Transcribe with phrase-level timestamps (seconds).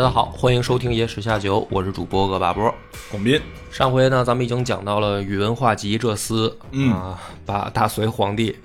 [0.00, 2.74] 大家好，欢迎收听《野史下酒》，我是主播恶霸波。
[3.10, 3.38] 广斌，
[3.70, 8.56] 上回呢，咱们已经讲到了宇文化及这厮，嗯啊，把大隋皇帝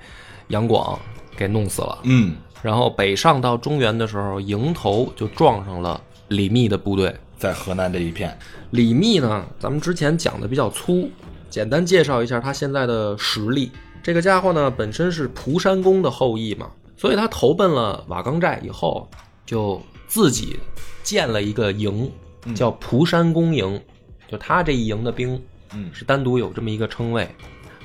[0.48, 0.98] 杨广
[1.36, 2.00] 给弄死了。
[2.04, 7.14] 嗯，然后北上到中原的时候，迎头就撞上了李密的部队。
[7.38, 11.12] 在河南这一片，李密呢，咱们之前讲的比较粗，
[11.50, 13.70] 简单介绍一下他现在的实力。
[14.02, 19.10] 这个家伙呢，本身是蒲山公的后裔嘛，所以他投奔了瓦岗寨以后，
[19.46, 20.58] 就自己
[21.06, 22.12] 建了一个营，
[22.54, 23.82] 叫蒲山公营。
[24.28, 25.42] 就他这一营的兵，
[25.74, 27.30] 嗯是单独有这么一个称谓。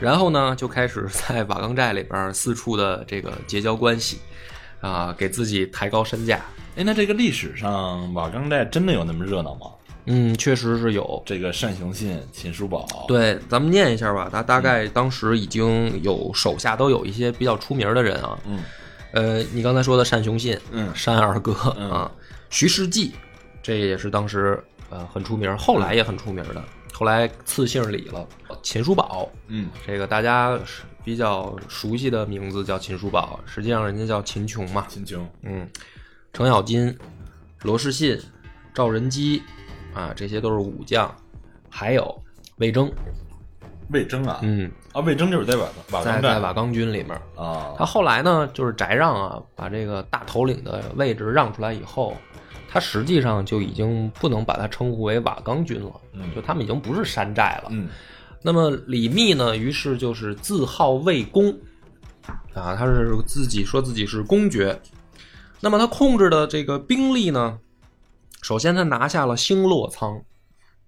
[0.01, 4.19] 然后呢，就开始在瓦岗寨里边四处的这个结交关系，
[4.81, 6.41] 啊，给自己抬高身价。
[6.77, 9.67] 哎，那这个历史上瓦岗寨真的有那么热闹吗？
[10.07, 11.23] 嗯，确实是有。
[11.27, 14.31] 这个单雄信、秦叔宝，，对，咱们念一下吧。
[14.33, 18.39] 他大概当时已经有手下都有一些比较出名的人啊。
[18.47, 18.61] 嗯
[19.13, 22.11] 呃，你刚才说的单雄信，嗯单二哥嗯啊，
[22.51, 23.15] 徐世绩，
[23.63, 26.63] 这也是当时呃很出名，后来也很出名的。
[26.93, 28.29] 后来赐姓李了。
[28.63, 34.85] 秦叔宝，嗯这个大家是比较熟悉的名字叫秦叔宝，实际上人家叫秦琼嘛。
[34.89, 35.67] 秦琼，嗯，
[36.33, 36.95] 程咬金、
[37.63, 38.21] 罗士信、
[38.75, 39.43] 赵仁基
[39.95, 41.15] 啊，这些都是武将，
[41.71, 42.23] 还有
[42.57, 42.93] 魏征，
[43.93, 47.11] 魏征啊，嗯，啊，魏征就是在瓦瓦在瓦岗军里面。
[47.37, 52.17] 啊，他后来呢，就是翟让啊，把这个大头领的位置让出来以后，
[52.69, 57.69] 他实际上就已经不能把他称呼为瓦岗军了，嗯就他们已经不是山寨了。
[57.71, 57.89] 嗯
[58.43, 61.51] 那么李密呢，于是就是自号魏公，
[62.55, 64.81] 啊，他是自己说自己是公爵。
[65.61, 67.59] 那么他控制的这个兵力呢，
[68.41, 70.23] 首先他拿下了星落仓，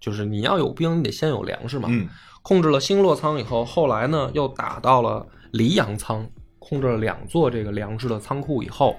[0.01, 1.89] 就是你要有兵，你得先有粮食嘛。
[1.91, 2.09] 嗯
[2.43, 8.97] 控制了星洛仓以后，后来呢又打到了黎阳仓，控制了两座这个粮食的仓库以后，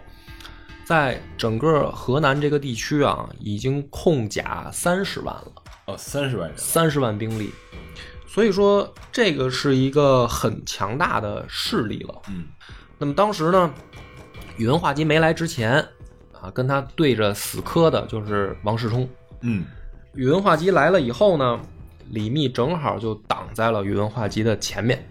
[0.86, 5.52] 在整个河南这个地区啊，已经控甲三十万了。
[5.88, 7.52] 哦，三十万人，三十万兵力，
[8.26, 12.22] 所以说这个是一个很强大的势力了。
[12.30, 12.46] 嗯
[12.98, 13.74] 那么当时呢，
[14.56, 15.86] 宇文化及没来之前
[16.40, 19.06] 啊，跟他对着死磕的就是王世充。
[19.42, 19.66] 嗯
[20.14, 21.60] 宇文化及来了以后呢，
[22.10, 25.08] 李密正好就挡在了宇文化及的前面。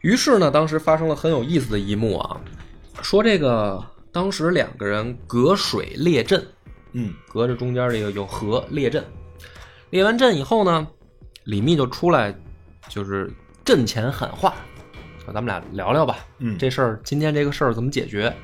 [0.00, 2.40] 于是呢，当时发生了很有意思的一幕啊，
[3.02, 3.82] 说这个
[4.12, 6.46] 当时两个人隔水列阵，
[6.92, 9.02] 嗯隔着中间这个有河列阵。
[9.90, 10.86] 列完阵以后呢，
[11.44, 12.34] 李密就出来，
[12.88, 13.32] 就是
[13.64, 14.54] 阵前喊话，
[15.24, 18.34] 说咱们俩聊聊吧，嗯，这事儿今天这个事儿怎么解决？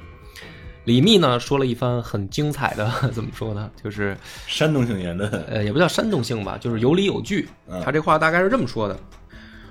[0.91, 3.71] 李密呢说了一番很精彩的， 怎么说呢？
[3.81, 4.17] 就是
[4.49, 7.81] 煽动性言论，呃，也不叫煽动性吧，就是有理有据嗯。
[7.85, 8.99] 他这话大概是这么说的：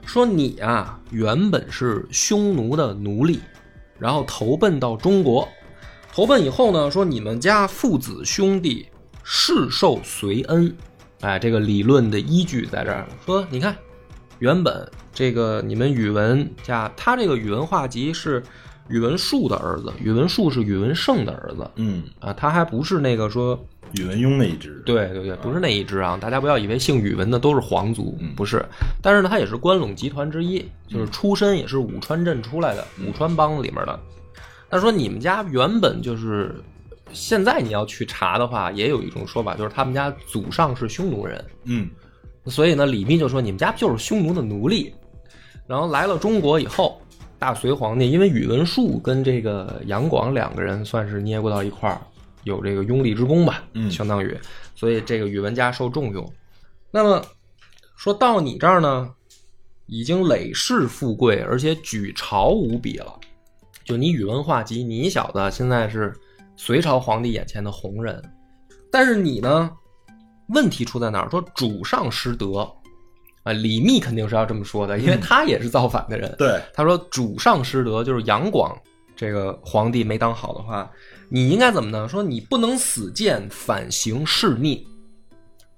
[0.06, 3.42] 说你啊，原本是匈奴的奴隶，
[3.98, 5.46] 然后投奔到中国，
[6.14, 8.88] 投奔以后呢，说你们家父子兄弟
[9.22, 10.74] 世受隋恩，
[11.20, 13.06] 哎，这个理论的依据在这儿。
[13.26, 13.76] 说你看，
[14.40, 18.42] 原本这个你们宇文家，他这个宇文化及是
[18.90, 23.60] 宇文述的儿子，宇文述是宇文盛的儿子嗯，啊，他还不是那个说。
[23.94, 26.16] 宇文邕那一支，，对对对，不是那一支啊！
[26.22, 28.64] 大家不要以为姓宇文的都是皇族，嗯不是。
[29.02, 34.00] 但是呢，他也是关陇集团之一，就是出身也是武川镇出来的，武川帮里面的。
[34.70, 36.64] 他说你们家原本就是，
[37.14, 41.90] 现在你要去查的话，也有一种说法，就是他们家祖上是匈奴人，嗯
[42.46, 44.94] 所以呢，李密就说你们家就是匈奴的奴隶。
[45.66, 47.02] 然后来了中国以后，
[47.40, 52.02] 大隋皇帝因为宇文述跟这个杨广两个人算是捏过到一块儿，
[52.44, 54.38] 有这个拥立之功吧，嗯相当于，
[54.76, 56.30] 所以这个宇文家受重用。
[56.92, 57.26] 那么
[57.96, 59.10] 说到你这儿呢，
[59.86, 63.18] 已经累世富贵，而且举朝无比了。
[63.86, 66.14] 就你宇文化及，你小子现在是
[66.58, 68.22] 隋朝皇帝眼前的红人，
[68.92, 69.72] 但是你呢，
[70.50, 71.30] 问题出在哪儿？
[71.30, 72.70] 说主上失德
[73.50, 76.34] 啊，李密肯定是要这么说的，因为他也是造反的人。
[76.38, 78.78] 对，他说主上失德，就是杨广
[79.16, 80.90] 这个皇帝没当好的话，
[81.30, 82.08] 你应该怎么呢？
[82.08, 84.86] 说你不能死谏反行弑逆，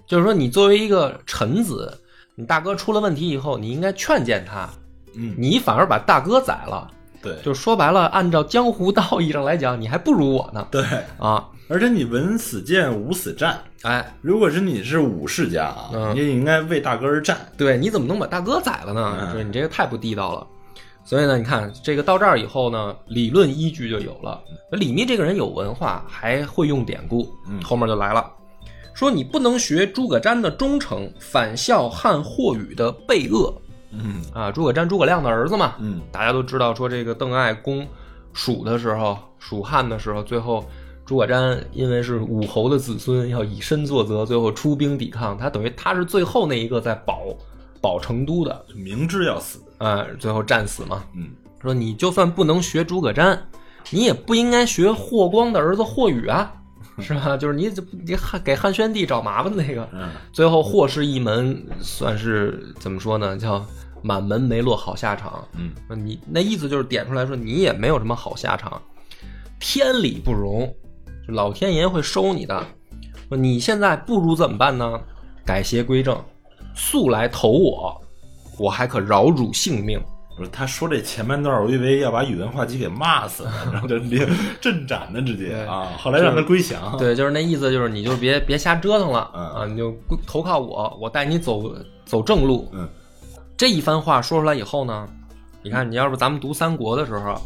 [0.06, 1.98] 就是说你作为一个臣子，
[2.36, 4.70] 你大哥出了问题以后，你应该劝谏他，
[5.16, 6.92] 嗯你反而把大哥宰了，
[7.22, 10.84] 对就说白了，按照江湖道义上来讲，你还不如我呢对，
[11.20, 11.48] 啊！
[11.68, 13.58] 而且你文死谏，武死战。
[13.84, 17.38] 哎，如果是你是武士家啊，嗯你也应该为大哥而战。
[17.58, 19.18] 对，你怎么能把大哥宰了呢？
[19.22, 20.46] 嗯说你这个太不地道了。
[21.04, 24.40] 所以呢，你看这个到这儿以后呢，理论依据就有了。
[24.72, 28.30] 李密这个人有文化，还会用典故，嗯后面就来了，
[28.94, 33.54] 说你不能学诸葛瞻的忠诚，反效汉霍宇的悖恶
[33.92, 34.52] 嗯啊。
[34.52, 37.88] 诸葛瞻，诸葛亮的儿子嘛，嗯大家都知道，说这个邓艾攻
[38.34, 40.66] 蜀的时候，蜀汉的时候，最后
[41.06, 45.38] 诸葛瞻因为是武侯的子孙，要以身作则，最后出兵抵抗。
[45.38, 47.20] 他等于他是最后那一个在保
[47.82, 49.60] 保成都的，明知要死。
[49.78, 51.04] 啊，最后战死嘛。
[51.16, 51.30] 嗯
[51.62, 53.38] 说你就算不能学诸葛瞻，
[53.92, 56.52] 你也不应该学霍光的儿子霍宇啊，
[57.00, 57.38] 是吧？
[57.38, 59.88] 就是你你汉给汉宣帝找麻烦的那个。
[59.94, 63.38] 嗯最后霍氏一门算是怎么说呢？
[63.38, 63.66] 叫
[64.04, 65.48] 满门没落好下场。
[65.58, 68.82] 嗯你那意思就是点出来说你也没有什么好下场，
[69.60, 70.74] 天理不容，
[71.28, 72.66] 就老天爷会收你的。
[73.30, 75.00] 说你现在不如怎么办呢？
[75.46, 76.22] 改邪归正，
[76.76, 78.02] 速来投我，
[78.60, 80.00] 我还可饶汝性命。
[80.52, 84.28] 他说这前半段，我以为要把宇文化及给骂死了，然后就连
[84.60, 85.90] 镇 斩的直接啊。
[85.98, 86.98] 后来让他归降。
[86.98, 89.96] 对，就是那意思，就是你就别别瞎折腾了嗯啊，你就
[90.26, 91.74] 投靠我，我带你走
[92.06, 92.70] 走正路。
[92.74, 92.88] 嗯
[93.58, 95.08] 这一番话说出来以后呢，
[95.62, 97.40] 你看，你要不咱们读三国的时候，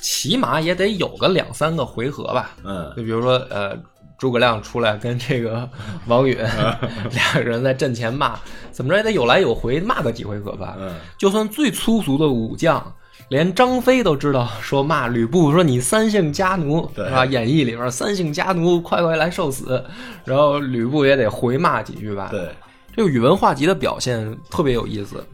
[0.00, 2.52] 起码也得有个两三个回合吧。
[2.64, 3.76] 嗯就比如说，呃，
[4.18, 5.70] 诸葛亮出来跟这个
[6.06, 6.36] 王允
[7.12, 8.36] 两个人在阵前骂，
[8.72, 10.76] 怎么着也得有来有回，骂个几回合吧。
[10.80, 12.92] 嗯就算最粗俗的武将，
[13.28, 17.24] 连张飞都知道说骂吕布说你三姓家奴对是吧？
[17.24, 19.84] 演义里边三姓家奴，快快来受死。
[20.24, 22.28] 然后吕布也得回骂几句吧。
[22.30, 22.52] 对，
[22.96, 25.24] 这个宇文化及的表现特别有意思。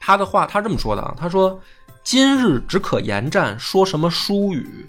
[0.00, 1.60] 他的话他这么说的啊，他说
[2.02, 4.86] ：“今日只可言战，说什么疏语？”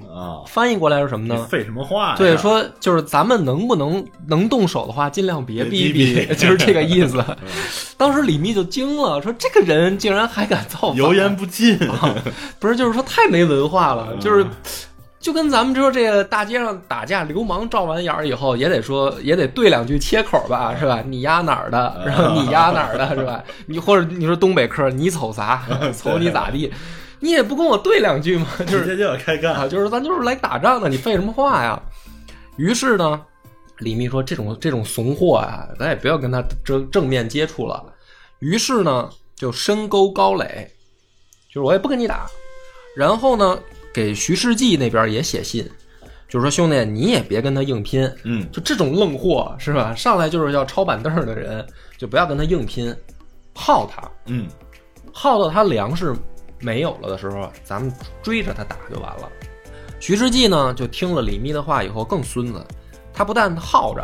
[0.00, 1.44] 啊，翻译过来是什么呢？
[1.44, 2.14] 废什么话呀？
[2.16, 7.24] 对，说就是咱们能不能能动手的话，尽量别逼逼逼 就是这个意思。
[7.96, 11.78] 当时李密就惊了，说这个人竟然还敢造反，油盐不进。
[12.58, 14.44] 不是，就是说太没文化嗯了，就是
[15.20, 21.02] 就跟咱们说这个大街上打架，流氓照完眼儿以后，也得说也得对两句切口吧，是吧？
[21.06, 22.02] 你压哪儿的？
[22.04, 23.42] 然后你压哪儿的，是吧？
[23.66, 25.62] 你或者你说东北客，你瞅啥？
[25.96, 26.70] 瞅你咋地？
[27.20, 28.46] 你也不跟我对两句吗？
[28.66, 29.68] 就是直接就要开啊，干。
[29.68, 31.80] 就是咱就是来打仗的，你废什么话呀？
[32.56, 33.20] 于是呢，
[33.78, 37.84] 李密说这种这种怂货啊，咱也不要跟他正正面接触了。
[38.40, 40.70] 于是呢，就深沟高垒，
[41.48, 42.26] 就是我也不跟你打。
[42.96, 43.58] 然后呢，
[43.92, 45.68] 给徐世绩那边也写信，
[46.28, 48.08] 就是说兄弟，你也别跟他硬拼。
[48.22, 49.94] 嗯就这种愣货是吧？
[49.94, 51.66] 上来就是要抄板凳的人，
[51.96, 52.94] 就不要跟他硬拼，
[53.54, 54.08] 耗他。
[54.26, 54.46] 嗯
[55.12, 56.14] 耗到他粮食
[56.64, 59.28] 没有了的时候，咱们追着他打就完了。
[60.00, 62.64] 徐世绩呢，就听了李密的话以后更孙子，
[63.12, 64.02] 他不但耗着，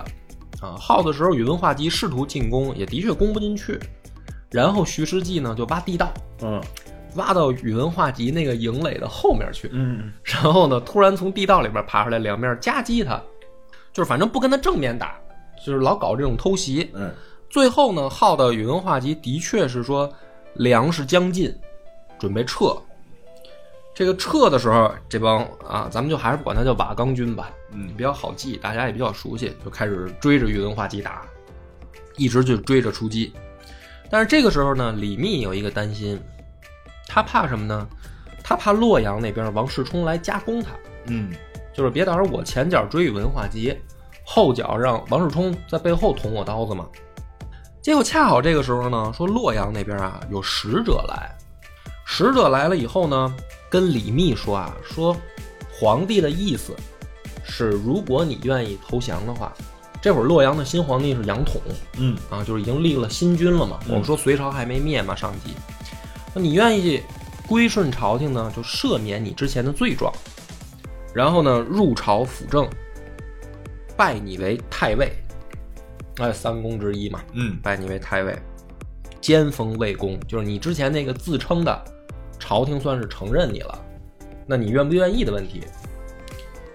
[0.61, 3.79] 啊，耗的时候宇文化及试图进攻，也的确攻不进去。
[4.51, 6.13] 然后徐世绩呢就挖地道，
[6.43, 6.61] 嗯
[7.17, 13.21] 挖到宇文化及那个营垒的后面去，嗯然后呢突然从地道里边爬出来，两面夹击他，
[13.93, 15.17] 就是反正不跟他正面打，
[15.65, 16.91] 就是老搞这种偷袭。
[16.95, 17.11] 嗯
[17.49, 20.09] 最后呢，耗到宇文化及的确是说
[20.55, 21.53] 粮食将尽，
[22.21, 22.77] 准备撤。
[23.93, 31.23] 这个撤的时候，这帮啊，咱们就还是管他叫瓦岗军吧，嗯比较好记，大家也比较熟悉，就开始追着宇文化及打，
[32.17, 33.33] 一直就追着出击。
[34.09, 36.19] 但是这个时候呢，李密有一个担心，
[37.09, 37.89] 他怕什么呢？
[38.43, 40.71] 他怕洛阳那边王世充来加攻他，
[41.07, 41.31] 嗯
[41.75, 43.77] 就是别到时候我前脚追宇文化及，
[44.25, 46.89] 后脚让王世充在背后捅我刀子嘛。
[47.83, 51.31] 结果恰好这个时候呢，说洛阳那边啊有使者来，
[52.13, 53.33] 使者来了以后呢，
[53.71, 55.17] 跟李密说啊，说
[55.73, 56.75] 皇帝的意思
[57.45, 59.53] 是，如果你愿意投降的话，
[60.03, 61.63] 这会儿洛阳的新皇帝是杨统
[61.99, 62.19] 嗯。
[62.29, 63.79] 啊，就是已经立了新君了嘛。
[63.87, 63.91] 嗯。
[63.91, 65.55] 我们说隋朝还没灭嘛，上集。
[66.35, 67.01] 那你愿意
[67.47, 70.13] 归顺朝廷呢，就赦免你之前的罪状，
[71.15, 72.69] 然后呢入朝辅政，
[73.97, 75.13] 拜你为太尉，
[76.17, 77.57] 哎，三公之一嘛，嗯。
[77.63, 78.37] 拜你为太尉，
[79.21, 81.85] 兼封魏公，就是你之前那个自称的，
[82.41, 83.79] 朝廷算是承认你了，
[84.47, 85.61] 那你愿不愿意的问题。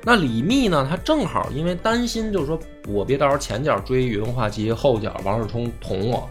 [0.07, 6.29] 那李密呢，他正好因为担心，就是说我别到时候前脚追宇文化及，后脚王世充捅我，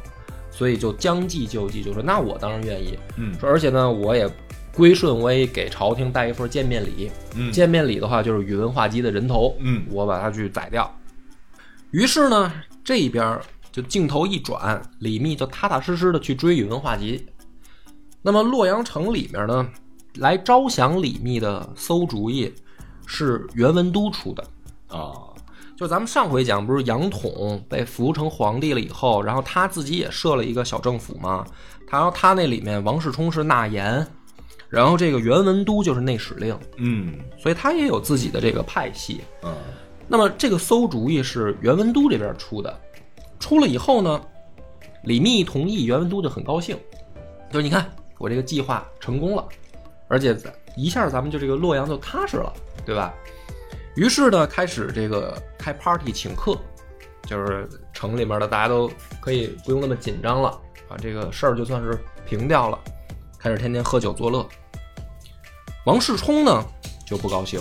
[0.49, 4.31] 所以就将计就计，就说那我当然愿意，嗯说而且呢，我也
[4.73, 10.89] 归顺，我也给朝廷带一份见面礼，嗯见面礼的话就是宇文化及的人头，嗯我把他去宰掉。
[11.91, 12.53] 于是呢，
[12.85, 13.37] 这边
[13.73, 17.27] 就镜头一转，李密就踏踏实实的去追宇文化及。
[18.27, 19.69] 那么洛阳城里面呢，
[20.15, 22.51] 来招降李密的馊主意
[23.05, 24.43] 是袁文都出的。
[24.89, 25.13] 啊，
[25.77, 31.45] 就咱们上回讲，不是杨统被扶成皇帝了以后，然后他自己也设了一个小政府嘛。
[31.87, 34.07] 他然后他那里面王世充是纳言，
[34.71, 39.21] 然后这个袁文都就是内史令，嗯所以他也有自己的这个派系。
[39.43, 39.53] 嗯
[40.09, 42.81] 那么这个馊主意是袁文都这边出的，
[43.39, 44.21] 出了以后呢，
[45.03, 46.77] 李密一同意，袁文都就很高兴，
[47.51, 47.91] 就是你看
[48.25, 49.47] 我这个计划成功了，
[50.09, 50.35] 而且
[50.75, 52.51] 一下咱们就这个洛阳就踏实了，
[52.83, 53.13] 对吧？
[53.97, 56.57] 于是呢，开始这个开 party 请客，
[57.27, 58.91] 就是城里面的大家都
[59.21, 62.79] 可以不用那么紧张了，把这个事儿就算是平掉了，
[63.39, 64.49] 开始天天喝酒作乐。
[65.85, 66.65] 王世充呢
[67.07, 67.61] 就不高兴，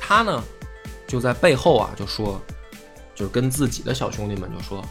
[0.00, 0.40] 他呢
[1.08, 2.40] 就在背后啊就说，
[3.12, 4.84] 就是跟自己的小兄弟们就说，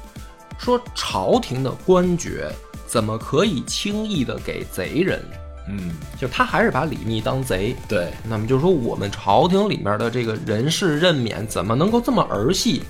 [0.58, 2.52] 说朝廷的官爵
[2.90, 5.24] 怎么可以轻易的给贼人？
[5.68, 12.82] 嗯，就他还是把李密当贼，对，那么就是说，我们朝廷里面的这个人事任免怎么能够这么儿戏？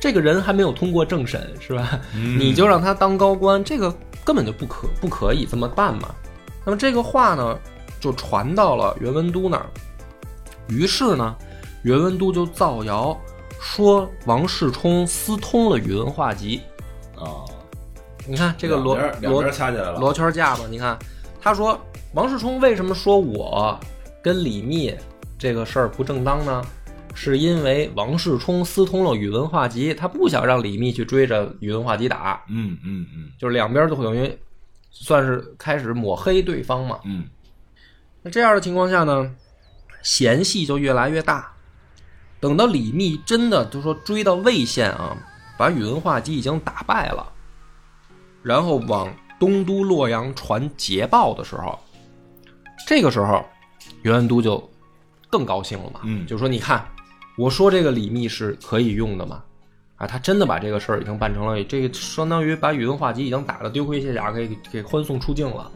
[0.00, 2.00] 这个人还没有通过政审，是吧？
[2.14, 3.94] 嗯你就让他当高官，这个
[4.24, 6.14] 根本就不可不可以这么办嘛。
[6.64, 7.58] 那么这个话呢，
[8.00, 9.66] 就传到了袁文都那儿。
[10.68, 11.36] 于是呢，
[11.82, 13.14] 袁文都就造谣
[13.60, 16.62] 说王世充私通了宇文化及。
[17.14, 17.44] 啊，
[18.26, 20.98] 你看这个罗两边两罗边掐起来了，罗圈架嘛，你看，
[21.40, 21.80] 他说
[22.14, 23.78] 王世充为什么说我
[24.22, 24.94] 跟李密
[25.38, 26.62] 这个事儿不正当呢？
[27.14, 34.34] 是因为王世充私通了宇文化及，他不想让李密去追着宇文化及打，嗯嗯嗯就是两边都等于
[34.90, 36.98] 算是开始抹黑对方嘛。
[37.04, 37.24] 嗯
[38.22, 39.30] 那这样的情况下呢，
[40.02, 41.52] 嫌隙就越来越大。
[42.40, 45.16] 等到李密真的就说追到魏县啊，
[45.58, 47.31] 把宇文化及已经打败了，
[48.42, 51.78] 然后往东都洛阳传捷报的时候，
[52.86, 53.44] 这个时候
[54.02, 54.70] 元文都就
[55.30, 56.84] 更高兴了嘛，嗯就说你看，
[57.38, 59.42] 我说这个李密是可以用的嘛，
[59.96, 65.70] 啊，他真的把这个事儿已经办成了，这个相当于把宇文化及已经打得丢盔卸甲，给给欢送出境了。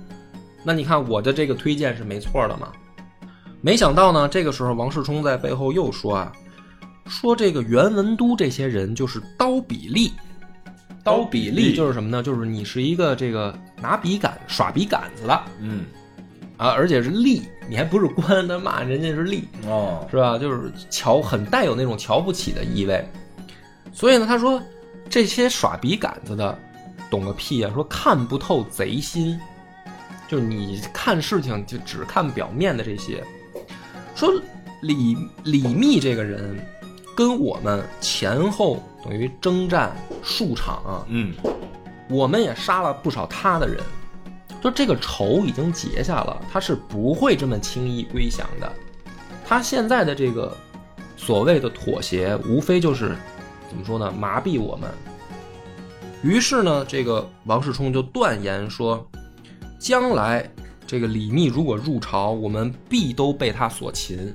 [0.65, 2.73] 那你看我的这个推荐是没错的嘛？
[3.61, 6.33] 没想到呢，这个时候王世充在背后又说啊，
[7.07, 10.13] 说这个元文都这些人就是刀笔吏，
[11.07, 12.21] 刀笔利就是什么呢？
[12.21, 15.85] 就是你是一个这个拿笔杆耍笔杆子的嗯
[16.57, 20.37] 啊，而且是利，你还不是官，他骂人家是利，哦，是吧？
[20.37, 23.09] 就是瞧很带有那种瞧不起的意味。
[23.93, 24.61] 所以呢，他说
[25.09, 26.59] 这些耍笔杆子的
[27.09, 27.71] 懂个屁啊！
[27.73, 29.39] 说看不透贼心，
[30.27, 33.23] 就你看事情就只看表面的这些。
[34.17, 34.29] 说
[34.83, 36.59] 李李密这个人
[37.17, 41.35] 跟我们前后等于征战数场啊，嗯
[42.11, 43.83] 我们也杀了不少他的人，
[44.63, 48.71] 就这个仇已经结下了，他是不会这么轻易归降的。
[49.45, 50.55] 他现在的这个
[51.17, 53.17] 所谓的妥协，无非就是
[53.69, 54.91] 怎么说呢，麻痹我们。
[56.23, 59.09] 于是呢，这个王世充就断言说，
[59.79, 60.49] 将来
[60.87, 64.35] 这个李密如果入朝，我们必都被他所擒。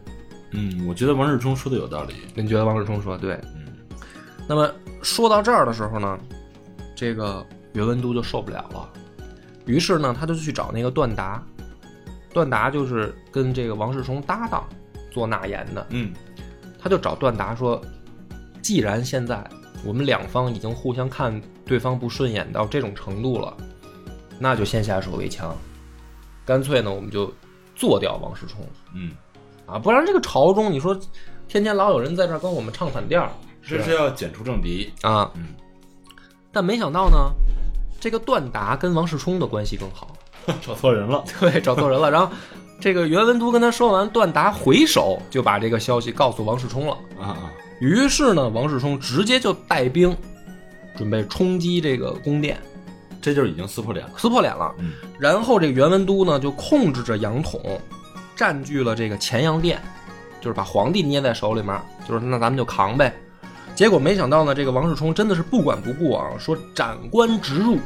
[0.52, 3.34] 嗯，我觉得王世充说的有道理，您觉得王世充说的对？
[3.56, 3.66] 嗯。
[4.48, 4.70] 那么
[5.02, 6.20] 说到这儿的时候呢，
[6.96, 8.90] 这个袁文都就受不了了，
[9.66, 11.44] 于是呢，他就去找那个段达，
[12.34, 14.68] 段达就是跟这个王世充搭档
[15.10, 16.14] 做纳言的，嗯。
[16.84, 17.80] 他就找段达说，
[18.60, 19.48] 既然现在
[19.86, 23.56] 我们两方已经互相看对方不顺眼到这种程度了，
[24.40, 25.56] 那就先下手为强，
[26.44, 27.32] 干脆呢，我们就
[27.76, 28.66] 做掉王世充
[28.96, 29.12] 嗯，
[29.72, 30.98] 啊，不然这个朝中你说
[31.48, 35.48] 天天老有人在这儿跟我们唱反调，这是要剪除政敌，啊，嗯
[36.52, 37.32] 但没想到呢，
[38.00, 40.16] 这个段达跟王世充的关系更好，
[40.62, 42.12] 找错人了，对，找错人了。
[42.12, 42.30] 然后
[42.80, 46.94] 这个袁文都跟他说完，段达回首就把这个消息告诉王世充了。
[47.18, 50.14] 啊啊，于是呢，王世充直接就带兵
[50.98, 52.60] 准备冲击这个宫殿，
[53.22, 54.76] 这就是已经撕破脸了，撕破脸了。
[54.80, 57.80] 嗯然后这个袁文都呢，就控制着杨统，
[58.42, 59.80] 占据了这个乾阳殿，
[60.40, 63.14] 就是把皇帝捏在手里面，就是那咱们就扛呗。
[63.76, 67.78] 结果没想到呢，这个王世充真的是不管不顾啊，说斩官直入，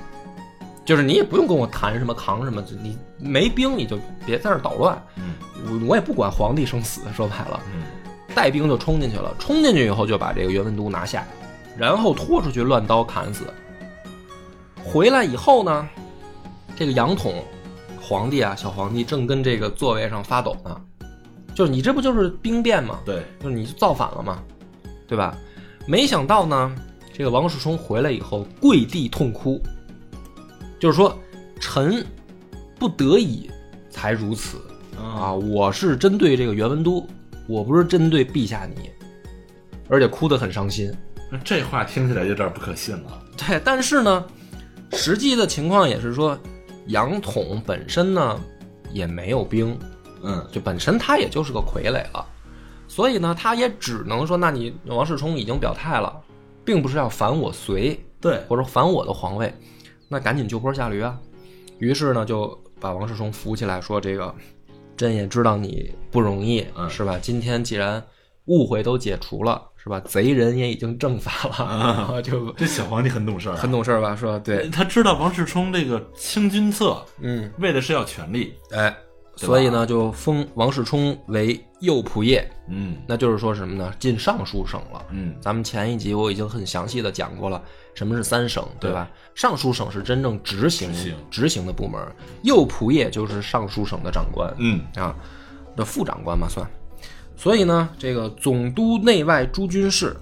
[0.85, 5.33] 就是你也不用跟我谈什么扛什么，你没兵你就别在这捣乱，嗯。
[5.67, 7.83] 我我也不管皇帝生死，说白了，嗯。
[8.33, 11.25] 带兵就冲进去了，冲进去以后就把这个袁文都拿下，
[11.77, 13.43] 然后拖出去乱刀砍死。
[14.81, 15.85] 回来以后呢，
[16.77, 17.43] 这个杨统
[18.07, 20.79] 皇帝啊，小皇帝正跟这个座位上发抖呢，
[21.55, 22.99] 就是你这不就是兵变吗？
[23.03, 24.43] 对，就是你造反了嘛，
[25.07, 25.35] 对吧？
[25.87, 26.75] 没想到呢，
[27.11, 29.59] 这个王世充回来以后跪地痛哭，
[30.79, 31.17] 就是说
[31.59, 32.05] 臣
[32.77, 33.49] 不得已
[33.89, 34.57] 才如此，
[35.01, 37.07] 啊，我是针对这个袁文都，
[37.47, 38.91] 我不是针对陛下你，
[39.89, 40.93] 而且哭得很伤心。
[41.31, 43.23] 那这话听起来有点不可信了。
[43.35, 44.23] 对，但是呢，
[44.91, 46.37] 实际的情况也是说，
[46.87, 48.39] 杨统本身呢
[48.91, 49.77] 也没有兵，
[50.23, 52.25] 嗯就本身他也就是个傀儡了，
[52.87, 56.21] 所以呢，他也只能说，那你王世充已经表态了，
[56.63, 59.53] 并不是要反我隋，对，或者反我的皇位，
[60.07, 61.19] 那赶紧就坡下驴啊。
[61.79, 64.33] 于是呢，就把王世充扶起来，说这个
[64.95, 67.19] 朕也知道你不容易，嗯是吧？
[67.21, 68.01] 今天既然
[68.45, 69.99] 误会都解除了，是吧？
[70.01, 74.15] 贼人也已经正法了，啊就这小皇帝很懂事很懂事儿吧？
[74.15, 78.53] 说对，他知道王世充这个清君侧，嗯，为的是要权力。
[78.71, 78.95] 哎，
[79.35, 83.91] 所以呢，就封王世充为右仆射，嗯那就是说什么呢？
[83.99, 85.03] 进尚书省了。
[85.09, 87.61] 嗯咱们前一集我已经很详细的讲过了，
[87.93, 89.09] 什么是三省，对吧？
[89.33, 91.99] 尚书省是真正执行执行执行的部门，
[92.43, 95.15] 右仆射就是尚书省的长官，嗯啊
[95.75, 96.65] 的副长官嘛算。
[97.37, 100.15] 所以呢，这个总督内外诸军事，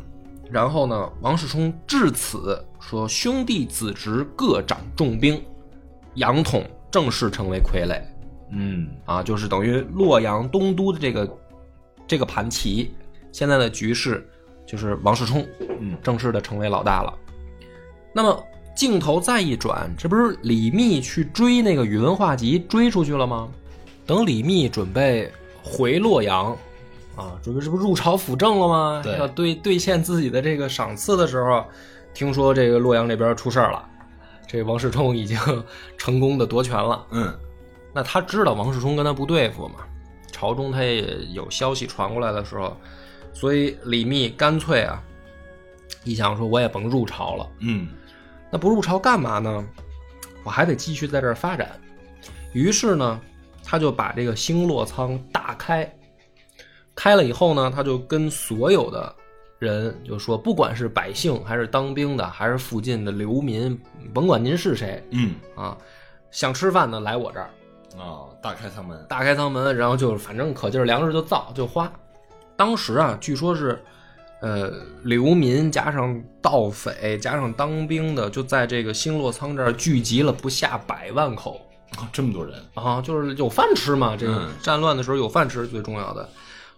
[0.50, 5.42] 然后呢，王世充至此说兄弟子侄各掌重兵，
[6.16, 8.02] 杨统正式成为傀儡
[8.52, 11.38] 嗯啊，就是等于洛阳东都的这个
[12.08, 12.92] 这个盘棋，
[13.32, 14.28] 现在的局势
[14.66, 15.48] 就是王世充
[15.80, 17.14] 嗯正式的成为老大了。
[18.14, 18.44] 那么
[18.76, 23.50] 镜头再一转，这不是李密去追那个宇文化及追出去了吗？
[24.06, 25.32] 等李密准备
[25.64, 26.56] 回洛阳，
[27.16, 29.02] 啊，准备这不入朝辅政了吗？
[29.04, 31.66] 对要兑兑现自己的这个赏赐的时候，
[32.14, 33.88] 听说这个洛阳这边出事儿了，
[34.48, 35.38] 这王世充已经
[35.98, 37.06] 成功的夺权了。
[37.12, 37.34] 嗯
[37.96, 39.76] 那他知道王世充跟他不对付嘛，
[40.32, 41.02] 朝中他也
[41.32, 42.76] 有消息传过来的时候，
[43.34, 45.00] 所以李密干脆啊，
[46.04, 47.88] 一想说我也甭入朝了，嗯
[48.50, 49.64] 那不入朝干嘛呢？
[50.44, 51.72] 我还得继续在这儿发展。
[52.52, 53.22] 于是呢，
[53.64, 55.92] 他就把这个星落仓大开，
[56.96, 59.14] 开了以后呢，他就跟所有的
[59.60, 63.80] 人就说，不管是百姓还是当兵的，还是附近的流民，
[64.14, 65.78] 甭管您是谁嗯啊，
[66.32, 67.50] 想吃饭的来我这儿。
[67.98, 69.06] 啊，大开仓门。
[69.08, 71.92] 大开仓门，然后就反正可劲儿粮食就造就花。
[72.56, 73.80] 当时啊，据说是，
[74.42, 74.72] 呃，
[75.04, 81.62] 流民加上盗匪加上当兵的，就在这个星落仓这儿聚集了不下百万口
[81.98, 82.56] 哦这么多人。
[82.74, 84.18] 啊，就是有饭吃嘛。
[84.18, 86.28] 这个嗯战乱的时候有饭吃是最重要的。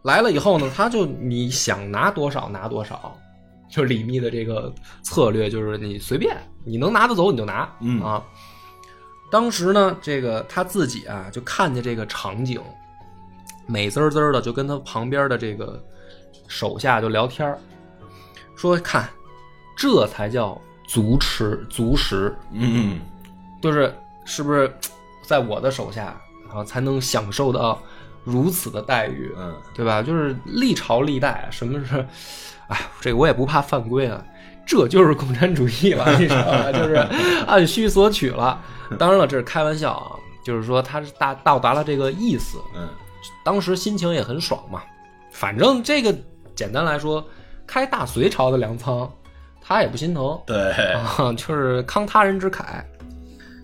[0.06, 3.18] 来了以后呢，他就你想拿多少拿多少，
[3.68, 8.24] 就是李密的这个策略，就是你随便，你能拿得走你就拿，嗯啊。
[9.32, 12.62] 当时呢，这个他自己啊，就看见这个场景，
[13.66, 15.84] 美滋滋的，就跟他旁边的这个
[16.48, 17.60] 手下就聊天儿
[18.56, 19.10] 说看，
[19.76, 23.00] 这才叫足吃足食，嗯
[23.60, 23.92] 就是
[24.24, 24.72] 是不是
[25.24, 26.16] 在我的手下
[26.54, 27.82] 啊，才能享受到
[28.26, 30.02] 如此的待遇，嗯对吧？
[30.02, 32.06] 就是历朝历代，什么是，
[32.68, 34.22] 哎，这个我也不怕犯规啊，
[34.66, 36.72] 这就是共产主义了， 你知道吧？
[36.74, 36.96] 就是
[37.46, 38.60] 按需索取了。
[38.98, 40.12] 当然了，这是开玩笑啊，
[40.44, 42.90] 就是说他是大到达了这个意思，嗯
[43.44, 44.82] 当时心情也很爽嘛。
[45.32, 46.14] 反正这个
[46.56, 47.24] 简单来说，
[47.68, 49.12] 开大隋朝的粮仓，
[49.62, 52.84] 他也不心疼，对，啊，就是慷他人之慨。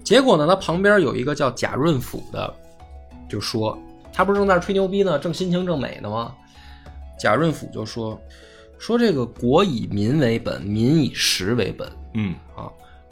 [0.04, 2.54] 结果呢，他旁边有一个叫贾润甫的，
[3.30, 3.78] 就说
[4.14, 6.34] 他不是正在吹牛逼呢，正心情正美呢吗？
[7.20, 8.20] 贾润甫就说
[8.78, 12.70] 说这个国以民为本，民以食为本嗯啊。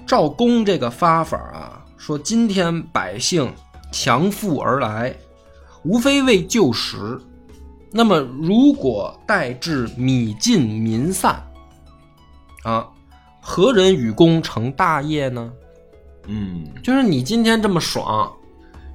[0.07, 3.53] 赵公这个发法啊，说今天百姓
[3.91, 5.15] 强富而来，
[5.83, 6.97] 无非为救食。
[7.91, 11.43] 那么如果待至米尽民散，
[12.63, 12.87] 啊，
[13.39, 15.51] 何人与公成大业呢？
[16.25, 18.31] 嗯就是你今天这么爽，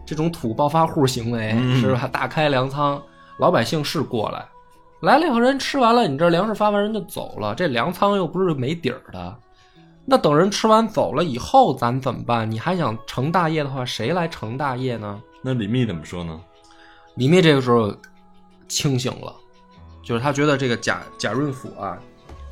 [0.06, 2.08] 这种土暴发户行为、嗯是吧？
[2.08, 3.00] 大开粮仓，
[3.38, 4.46] 老百姓是过来，
[5.00, 9.36] 来了以后人吃完了，你这粮食发完人就走了，这粮仓又不是没底儿的。
[10.06, 12.50] 那等人吃完走了以后，咱怎么办？
[12.50, 15.20] 你还想成大业的话，谁来成大业呢？
[15.42, 16.38] 那李密怎么说呢？
[17.16, 17.94] 李密这个时候
[18.68, 19.34] 清醒了，
[20.02, 21.96] 就是他觉得这个贾贾润甫啊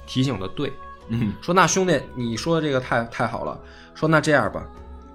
[0.06, 0.72] 提醒的对，
[1.08, 3.60] 嗯说那兄弟，你说的这个太太好了，
[3.94, 4.64] 说那这样吧，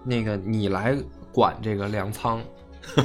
[0.04, 0.95] 那个你来
[1.38, 2.41] 管这个粮仓，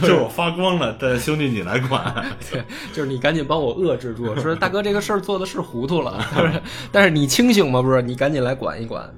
[0.00, 2.26] 就是我发光了，但兄弟你来管。
[2.50, 2.60] 对，
[2.92, 7.80] 就是你赶紧帮我遏制住，说大哥这个事儿做的是糊涂了，但是但是你清醒吗？
[7.80, 9.08] 不是，你赶紧来管一管。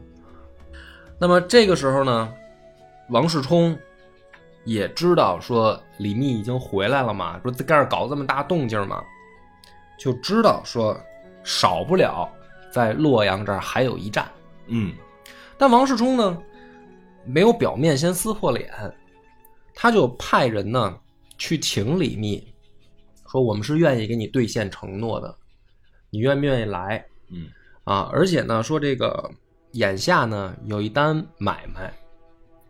[1.19, 2.31] 那么这个时候呢，
[3.09, 3.75] 王世充
[4.67, 9.03] 也知道说李密已经回来了嘛，说在这儿搞这么大动静嘛，
[9.99, 10.95] 就知道说
[11.43, 12.29] 少不了
[12.71, 14.29] 在洛阳这儿还有一战。
[14.67, 14.93] 嗯
[15.57, 16.37] 但王世充呢，
[17.25, 18.71] 没有表面先撕破脸，
[19.75, 20.99] 他就派人呢
[21.39, 22.47] 去请李密，
[23.31, 25.35] 说我们是愿意给你兑现承诺的，
[26.11, 27.05] 你愿不愿意来？
[27.31, 27.49] 嗯
[27.85, 29.31] 啊，而且呢，说这个
[29.73, 31.93] 眼下呢有一单买卖，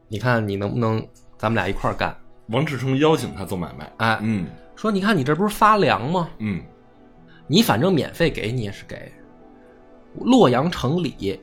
[0.08, 2.16] 你看你能不能咱们俩一块儿干？
[2.48, 6.30] 王世充邀请他做买卖，哎，嗯说你看你这不是发粮吗？
[6.38, 6.62] 嗯
[7.46, 9.12] 你反正免费给你也是给。
[10.14, 11.40] 洛阳城里，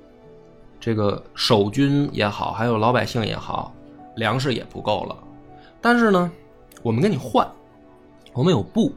[0.88, 3.73] 这个守军也好，还有老百姓也好，
[4.15, 5.17] 粮食也不够了。
[5.82, 6.32] 但是呢，
[6.82, 7.45] 我们跟你换，
[8.32, 8.95] 我们有布，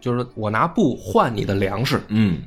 [0.00, 2.40] 就是我拿布换你的粮食，嗯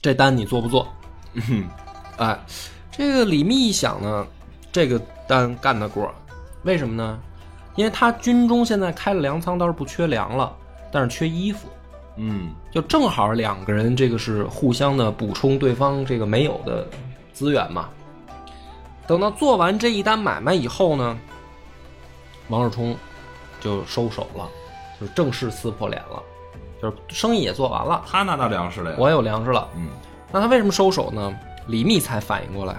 [0.00, 0.86] 这单你做不做？
[1.34, 1.68] 嗯
[2.16, 2.38] 哎，
[2.92, 4.24] 这个李密一想呢，
[4.70, 6.14] 这个单干得过，
[6.62, 7.18] 为什么呢？
[7.74, 10.54] 因为他军中现在开了粮仓，倒是不缺粮了，
[10.92, 11.66] 但是缺衣服。
[12.14, 16.86] 嗯就正好两个人这个是互相的补充对方这个没有的
[17.32, 17.88] 资源嘛。
[19.06, 21.18] 等到做完这一单买卖以后呢，
[22.48, 22.96] 王世充
[23.60, 24.48] 就收手了，
[25.00, 26.22] 就正式撕破脸了，
[26.80, 29.68] 就是生意也做完了，他拿到粮食了呀，我有粮食了。
[29.76, 29.88] 嗯
[30.34, 31.34] 那他为什么收手呢？
[31.66, 32.76] 李密才反应过来，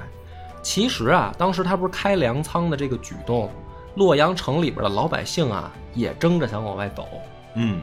[0.62, 3.52] 其实啊，当时他不是开粮仓的这个举动，
[3.96, 7.08] 洛阳城里边的老百姓啊也争着想往外走。
[7.56, 7.82] 嗯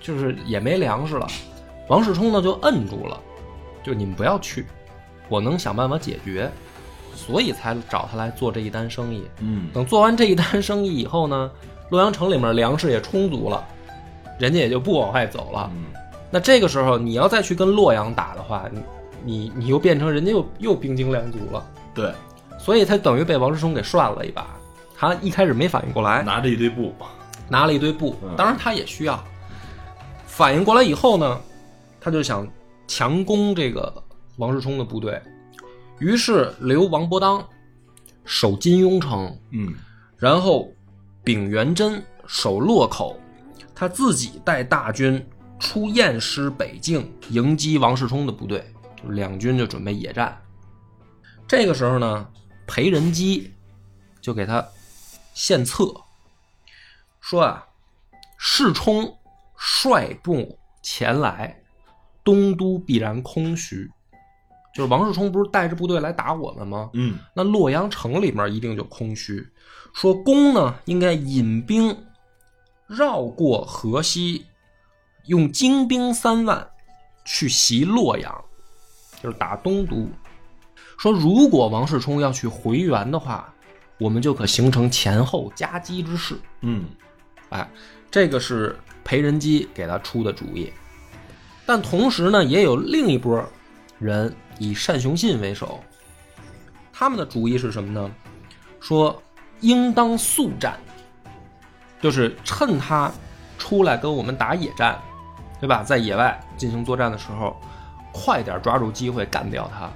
[0.00, 1.26] 就是也没粮食了。
[1.88, 3.18] 王世充呢就摁住了，
[3.82, 4.66] 就你们不要去，
[5.28, 6.50] 我能想办法解决，
[7.14, 9.24] 所以才找他来做这一单生意。
[9.40, 11.50] 嗯等做完这一单生意以后呢，
[11.90, 13.64] 洛阳城里面粮食也充足了，
[14.38, 15.70] 人家也就不往外走了。
[15.74, 15.84] 嗯
[16.28, 18.82] 那这个时候你要再去跟洛阳打的话，你
[19.22, 22.12] 你你又变成人家又又兵精粮足了，对，
[22.58, 24.46] 所以他等于被王世充给涮了一把。
[24.98, 26.92] 他一开始没反应过来，拿着一堆布，
[27.48, 29.22] 拿了一堆布嗯，当然他也需要。
[30.26, 31.40] 反应过来以后呢，
[32.00, 32.46] 他就想
[32.88, 33.92] 强攻这个
[34.36, 35.20] 王世充的部队，
[35.98, 37.46] 于是留王伯当
[38.24, 39.74] 守金庸城，嗯
[40.16, 40.72] 然后
[41.22, 43.18] 丙元贞守洛口，
[43.74, 45.24] 他自己带大军
[45.58, 48.64] 出偃师北境迎击王世充的部队，
[49.02, 50.36] 就两军就准备野战。
[51.48, 52.28] 这个时候呢，
[52.66, 53.52] 裴仁基
[54.20, 54.66] 就给他
[55.32, 55.94] 献策，
[57.20, 57.66] 说啊，
[58.38, 59.16] 世充
[59.56, 61.62] 率部前来，
[62.24, 63.90] 东都必然空虚。
[64.76, 66.90] 就是王世充不是带着部队来打我们吗？
[66.92, 69.42] 嗯那洛阳城里面一定就空虚。
[69.94, 71.96] 说公呢应该引兵
[72.86, 74.44] 绕过河西，
[75.24, 76.68] 用精兵三万
[77.24, 78.44] 去袭洛阳，
[79.22, 80.06] 就是打东都。
[80.98, 83.50] 说如果王世充要去回援的话，
[83.96, 86.38] 我们就可形成前后夹击之势。
[86.60, 86.84] 嗯
[87.48, 87.66] 哎，
[88.10, 90.70] 这个是裴仁基给他出的主意。
[91.64, 93.42] 但同时呢，也有另一波
[93.98, 95.80] 人以单雄信为首，
[96.92, 98.10] 他们的主意是什么呢？
[98.80, 99.22] 说
[99.60, 100.78] 应当速战，
[102.00, 103.10] 就是趁他
[103.58, 104.98] 出来跟我们打野战，
[105.60, 105.82] 对吧？
[105.82, 107.56] 在野外进行作战的时候，
[108.12, 109.90] 快点抓住机会干掉他，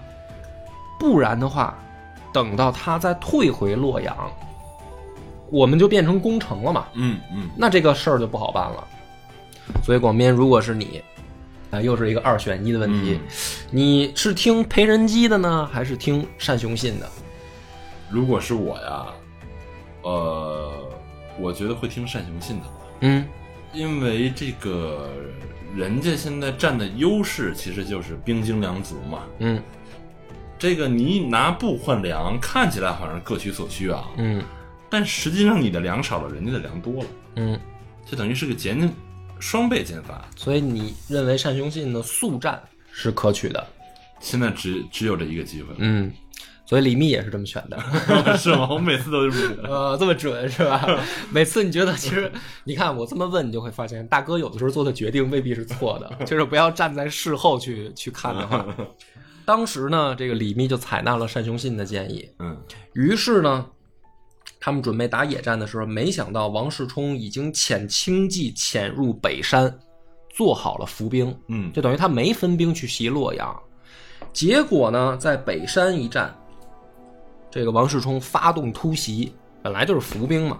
[0.98, 1.78] 不然的话，
[2.32, 4.16] 等到他再退回洛阳，
[5.50, 6.86] 我们就变成攻城了嘛。
[6.94, 8.86] 嗯嗯那这个事儿就不好办了。
[9.84, 11.02] 所以广斌，如果是你，
[11.70, 13.20] 啊、又是一个二选一的问题，
[13.70, 17.08] 你是听裴仁基的呢，还是听单雄信的？
[18.10, 19.06] 如果是我呀，
[20.02, 20.88] 呃，
[21.38, 22.66] 我觉得会听单雄信的，
[23.00, 23.24] 嗯。
[23.72, 25.08] 因为这个
[25.76, 29.22] 人家现在占的优势其实就是兵精粮足嘛。
[29.38, 29.62] 嗯。
[30.58, 34.42] 这个你拿布换粮，看起来好像各取所需啊，嗯。
[34.88, 37.60] 但实际上你的粮少了，人家的粮多了，嗯，
[38.04, 38.76] 就等于是个减
[39.40, 40.24] 双倍减法。
[40.36, 43.66] 所以你认为单雄信的速战是可取的？
[44.20, 46.12] 现在只只有这一个机会，嗯，
[46.66, 47.78] 所以李密也是这么选的。
[48.36, 48.68] 是吗？
[48.70, 50.86] 我每次都是呃，这么准是吧？
[51.32, 52.30] 每次你觉得其实，
[52.64, 58.66] 你看我这么问，你就会发现，大哥有的时候做的决定未必是错的，就是不要站在事后去去看的话。
[59.46, 62.56] 当时呢，这个李密就采纳了单雄信的建议，嗯
[62.92, 63.66] 于是呢，
[64.60, 69.74] 他们准备打野战的时候，没想到王世充已经遣轻骑潜入北山，
[70.28, 71.72] 做好了伏兵，嗯。
[71.72, 73.58] 就等于他没分兵去袭洛阳。
[74.32, 76.32] 结果呢，在北山一战，
[77.50, 80.58] 这个王世充发动突袭，本来就是伏兵嘛，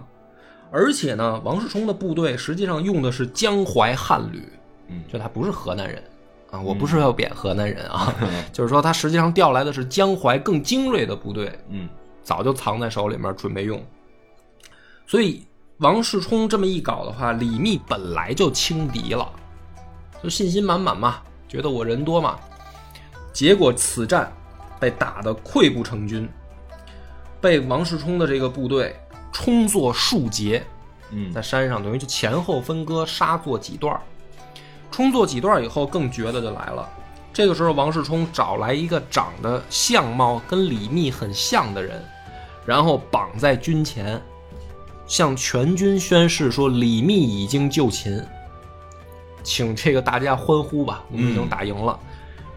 [0.71, 4.43] 而且呢，王世充的部队实际上用的是江淮汉旅，
[4.87, 5.03] 嗯。
[5.07, 6.03] 就他不是河南人。
[6.49, 8.13] 啊，我不是要贬河南人啊，
[8.51, 11.87] 就是说他实际上调来的是江淮更精锐的部队，嗯
[12.23, 13.83] 早就藏在手里面准备用。
[15.07, 15.45] 所以
[15.77, 19.29] 王世充这么一搞的话，李密本来就轻敌了，
[20.23, 22.39] 就信心满满嘛，觉得我人多嘛。
[23.33, 24.31] 结果此战
[24.79, 26.29] 被打得溃不成军，
[27.39, 28.95] 被王世充的这个部队
[29.31, 30.63] 冲作数节，
[31.11, 34.01] 嗯在山上等于就前后分割，杀作几段儿。
[34.91, 36.87] 冲作几段儿以后，更绝的就来了。
[37.33, 42.03] 这个时候，王世充找来一个长得相貌跟李密很像的人，
[42.65, 44.21] 然后绑在军前，
[45.07, 48.23] 向全军宣誓说：“李密已经就擒，
[49.43, 51.99] 请这个大家欢呼吧，我们已经打赢了。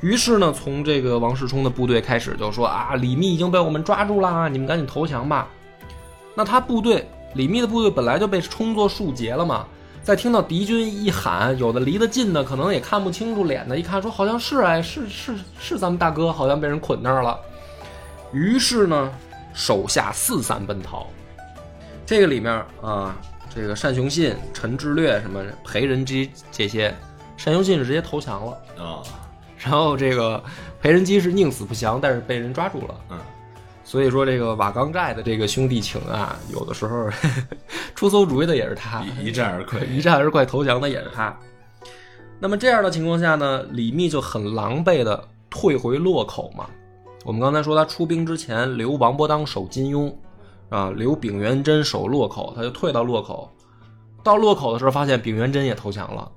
[0.01, 5.49] 于是呢，从这个王世充的部队开始就说：“啊，李密已经被我们抓住了，你们赶紧投降吧。”
[6.37, 9.67] 那他部队李密的部队本来就被冲作数截了嘛，
[10.03, 17.39] 再听到敌军一喊，有的离得近的可能也看不清楚脸的，一看说好像是哎，是是是咱们大哥，好像被人捆那儿了。
[18.33, 19.11] 于是呢，
[19.55, 21.07] 手下四散奔逃。
[22.05, 23.17] 这个里面啊，
[23.55, 26.95] 这个单雄信、陈志略什么裴仁基这些，
[27.43, 29.01] 单雄信是直接投降了，啊，
[29.57, 30.43] 然后这个
[30.83, 32.95] 裴仁基是宁死不降，但是被人抓住了。
[33.09, 33.19] 嗯，
[33.85, 37.09] 所以说这个瓦岗寨的这个兄弟情啊，有的时候
[37.95, 41.35] 出馊主意的也是他，一一战而溃，一战而溃投降的也是他。
[42.39, 46.69] 那么这样的情况下呢，李密就很狼狈的退回洛口嘛。
[47.25, 50.15] 我们刚才说他出兵之前留王伯当守金庸，
[50.69, 53.51] 啊，留丙元贞守洛口，他就退到洛口。
[54.23, 56.31] 到洛口的时候，发现丙元贞也投降了，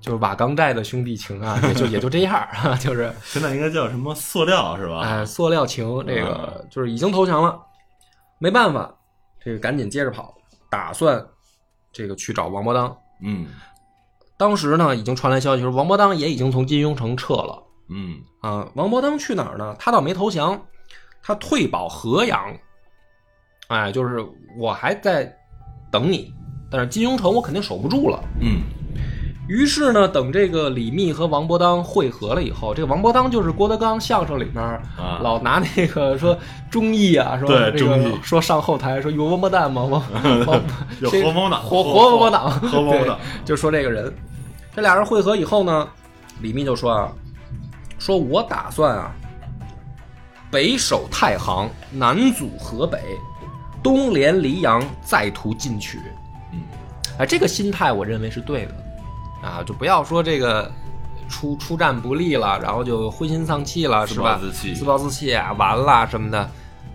[0.00, 5.00] 就是瓦岗寨的兄弟情啊，也就也就这样啊，就是 现在应该叫什么塑料是吧？
[5.00, 7.58] 哎，塑料情，这个就是已经投降了，
[8.38, 8.94] 没办法，
[9.42, 10.34] 这个赶紧接着跑，
[10.70, 11.24] 打算
[11.92, 12.96] 这个去找王伯当。
[13.22, 13.46] 嗯
[14.38, 18.68] 当时呢，已经传来消息说王伯当也已经从金庸城撤了嗯啊。
[18.74, 19.74] 王伯当去哪儿呢？
[19.78, 20.60] 他倒没投降，
[21.22, 22.38] 他退保河阳。
[23.68, 24.24] 哎，就是
[24.58, 25.30] 我还在
[25.90, 26.32] 等你，
[26.70, 28.22] 但是金庸城我肯定守不住了。
[28.40, 28.62] 嗯
[29.48, 36.36] 于是呢，等这个李密和王伯当会合了以后，这个王伯当就是郭德纲相声里面啊老拿那个说
[36.68, 39.84] 忠义啊，说对这个忠义说上后台说有王八蛋吗？
[39.84, 40.02] 王
[40.46, 40.60] 王
[41.00, 44.12] 有活王党活活活王八党，活王八党就说这个人。
[44.74, 45.88] 这俩人会合以后呢，
[46.40, 47.12] 李密就说啊，
[48.06, 49.10] 说我打算啊，
[50.48, 53.00] 北守太行，南阻河北，
[53.82, 55.98] 东连黎阳，再图进取。
[56.52, 56.60] 嗯，
[57.18, 58.74] 哎，这个心态我认为是对的，
[59.42, 60.70] 啊，就不要说这个
[61.28, 64.34] 出出战不利了，然后就灰心丧气了，是吧？
[64.34, 66.48] 暴自弃自暴自弃啊，完了什么的，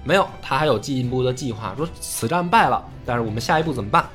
[0.05, 4.05] 没有，他还有进一步的计划，说此战败了，但是我们下一步怎么办？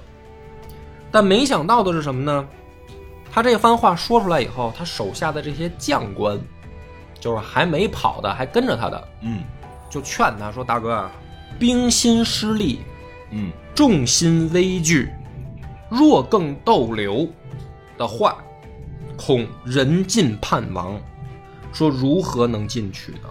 [1.11, 2.49] 但没想到的是什么呢？
[3.31, 6.41] 他这番话说出来以后，他手下的这些将官，
[7.21, 9.43] 就是还没跑的，还跟着他的，嗯
[9.89, 11.13] 就劝他说：“大哥啊，
[11.59, 12.81] 兵心失利，
[13.31, 15.11] 嗯众心危惧，
[15.89, 17.29] 若更逗留
[17.97, 18.37] 的话，
[19.17, 21.01] 恐人尽叛亡。
[21.73, 23.29] 说如何能进去呢？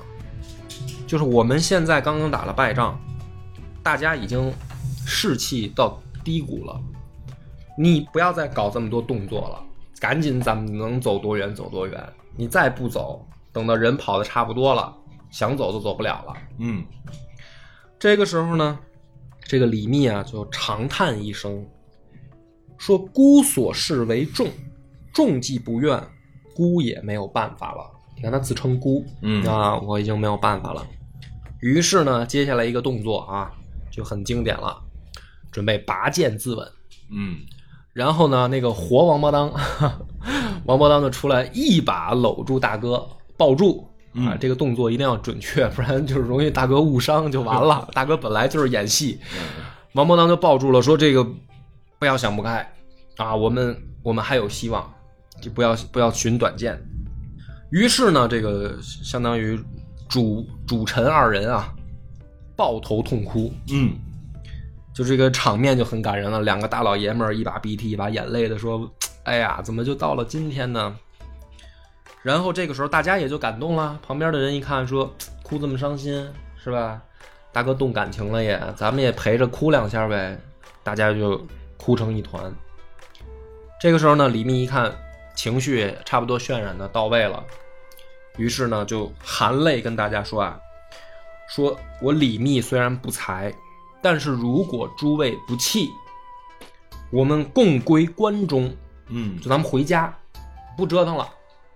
[1.08, 3.00] 就是我们现在刚刚打了败仗，
[3.84, 4.52] 大家已经
[5.06, 6.80] 士气到低谷了，
[7.78, 9.64] 你不要再搞这么多动作了，
[10.00, 12.04] 赶紧咱们能走多远走多远。
[12.36, 14.94] 你再不走，等到人跑的差不多了，
[15.32, 16.34] 想走都走不了了。
[16.60, 16.84] 嗯
[17.98, 18.78] 这个时候呢，
[19.46, 21.66] 这个李密啊就长叹一声，
[22.78, 24.50] 说：“孤所事为重，
[25.14, 25.98] 众既不愿，
[26.54, 30.86] 孤也没有办法了。”你看他自称孤，嗯啊，我已经没有办法了。
[31.62, 33.50] 于是呢，接下来一个动作啊，
[33.90, 34.78] 就很经典了，
[35.50, 36.70] 准备拔剑自刎。
[37.10, 37.38] 嗯
[37.94, 39.50] 然后呢，那个活王八当，
[40.68, 47.88] 王八当就出来一把搂住大哥，抱住啊，嗯这个动作一定要准确， 不然就是容易大哥误伤就完了。
[47.94, 49.20] 大哥本来就是演戏，
[49.94, 51.26] 王伯当就抱住了，说这个
[52.00, 52.74] 不要想不开
[53.18, 54.94] 啊，我们我们还有希望，
[55.42, 56.80] 就不要不要寻短见。
[57.72, 59.60] 于是呢，这个相当于
[60.08, 61.74] 主主臣二人啊，
[62.56, 63.94] 抱头痛哭，嗯
[64.94, 68.90] 就这个场面就很感人了，两个大老爷们儿一把鼻涕一把眼泪的说
[69.26, 70.96] ：“哎呀，怎么就到了今天呢？”
[72.26, 75.14] 然后这个时候大家也就感动了，旁边的人一看说
[75.46, 77.00] ：“哭这么伤心是吧？
[77.54, 80.36] 大哥动感情了也，咱们也陪着哭两下呗。”
[80.82, 81.40] 大家就
[81.78, 82.52] 哭成一团。
[83.80, 84.92] 这个时候呢，李密一看
[85.36, 87.44] 情绪差不多渲染的到位了，
[88.38, 90.60] 于是呢就含泪跟大家说啊
[91.48, 93.54] ：“说我李密虽然不才。”
[94.02, 95.90] 但是如果诸位不弃，
[97.12, 98.76] 我们共归关中，
[99.10, 100.12] 嗯就咱们回家，
[100.76, 101.30] 不折腾了。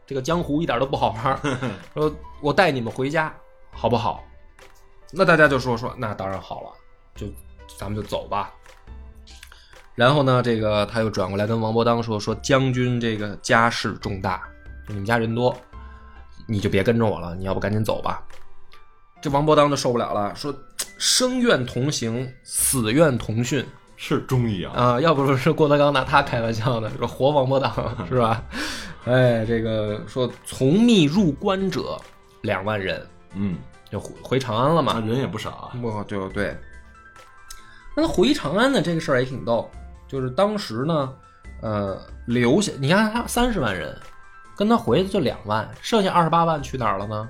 [0.10, 1.39] 这个江湖一点都不好玩儿，
[1.93, 3.32] 说我带你们回家，
[3.69, 4.24] 好不好？
[5.12, 6.72] 那大家就说说，那当然好了，
[7.13, 7.28] 就
[7.78, 8.52] 咱们就走吧。
[9.93, 14.41] 然后呢，这个他又转过来跟王伯当说说，将军这个家事重大，
[14.88, 15.56] 你们家人多，
[16.48, 18.24] 你就别跟着我了，你要不赶紧走吧。
[19.22, 20.52] 这王伯当就受不了了，说
[20.98, 23.63] 生愿同行，死愿同训，
[23.95, 27.72] 是忠义啊，啊，要不是郭德纲拿他开玩笑呢，说活王伯当
[28.08, 28.43] 是吧？
[29.10, 32.00] 哎，这个说从密入关者
[32.41, 33.58] 两万人，嗯，
[33.89, 35.02] 就回回长安了嘛。
[35.02, 36.56] 那人也不少啊，我就对。
[37.98, 39.67] 那回长安的，这个事儿也挺逗，
[40.08, 41.12] 就是当时呢，
[41.62, 43.98] 呃，留下你看他三十万人，
[44.56, 47.28] 跟他回的就两万，剩下二十八万去哪儿了呢？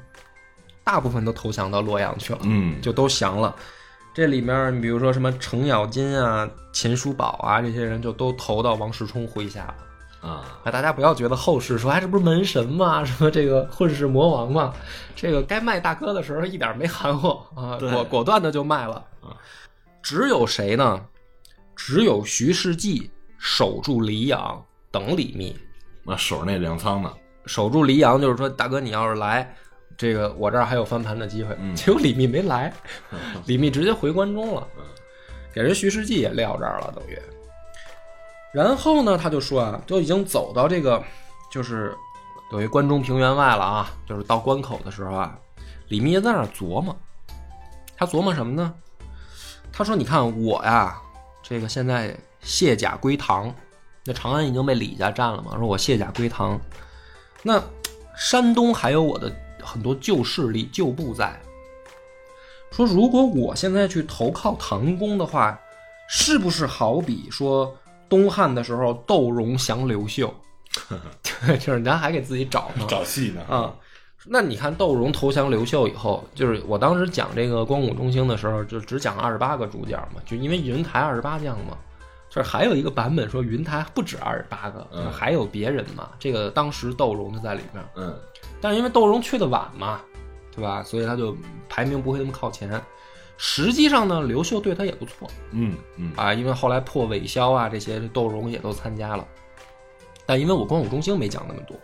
[0.83, 3.55] 大部分都投降到洛阳去了，嗯，就都降了。
[4.13, 9.75] 这里面你比如说什么程咬金啊、秦叔宝啊这些人，就都投到王世充麾下了。
[10.21, 13.05] 啊，啊，大家不要觉得后世说，哎，这不是门神吗？
[13.05, 14.73] 什么这个混世魔王吗？
[15.15, 19.35] 这个该卖大哥的时候一点没含糊啊，对果果断的就卖了啊。
[20.01, 21.05] 只有谁呢？
[21.75, 25.55] 只有徐世绩守住黎阳等李密，
[26.03, 27.13] 那守着那粮仓呢，
[27.45, 29.55] 守住黎阳就是说，大哥你要是来，
[29.97, 31.55] 这个我这儿还有翻盘的机会。
[31.59, 32.73] 嗯结果李密没来，
[33.47, 34.67] 李密直接回关中了，
[35.53, 37.17] 给人徐世绩也撂这儿了，等于。
[38.53, 41.03] 然后呢，他就说啊，都已经走到这个，
[41.51, 41.95] 就是
[42.51, 45.37] 等于关中平原外了啊，就是到关口的时候啊，
[45.89, 46.95] 李密在那儿琢磨，
[47.95, 48.73] 他琢磨什么呢？
[49.71, 50.99] 他说：“你看我呀，
[51.43, 53.53] 这个现在卸甲归唐，
[54.03, 55.55] 那长安已经被李家占了嘛。
[55.57, 56.59] 说我卸甲归唐，
[57.43, 57.63] 那
[58.17, 59.31] 山东还有我的
[59.63, 61.39] 很多旧势力、旧部在。
[62.71, 65.57] 说如果我现在去投靠唐公的话，
[66.09, 67.73] 是不是好比说
[68.09, 70.33] 东汉的时候窦融降刘秀？
[71.45, 72.85] 对，就是咱还给自己找呢。
[72.87, 73.73] 找戏呢，啊。
[74.25, 81.77] 那你看窦融投降刘秀以后，就是我当时讲这个光武中兴的时候，就只讲二十八个主角嘛，就因为云台二十八将嘛。
[82.29, 86.09] 就是还有一个版本说云台不止二十八个，嗯还有别人嘛。
[86.19, 88.15] 这个当时窦融就在里面，嗯，
[88.61, 89.99] 但是因为窦融去的晚嘛，
[90.55, 90.83] 对吧？
[90.83, 91.35] 所以他就
[91.67, 92.69] 排名不会那么靠前。
[93.41, 99.25] 实际上呢，刘秀对他也不错，嗯嗯啊，因为后来破韦骁啊这些，窦融也都参加了。
[100.25, 101.77] 但因为我光武中兴没讲那么多，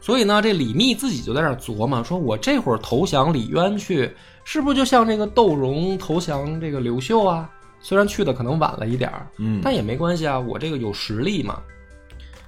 [0.00, 4.10] 所以呢，这李密自己就在那儿琢磨，说我这会儿投降李渊去，
[4.44, 7.50] 是不是就像这个窦融投降这个刘秀啊？
[7.82, 11.62] 虽然去的可能晚了一点儿，嗯，但也没关系啊，我这个有实力嘛。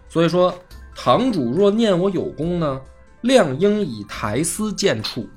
[0.08, 0.56] 所以说，
[0.96, 2.80] 堂主若念我有功呢，
[3.20, 5.28] 亮应以台司见处，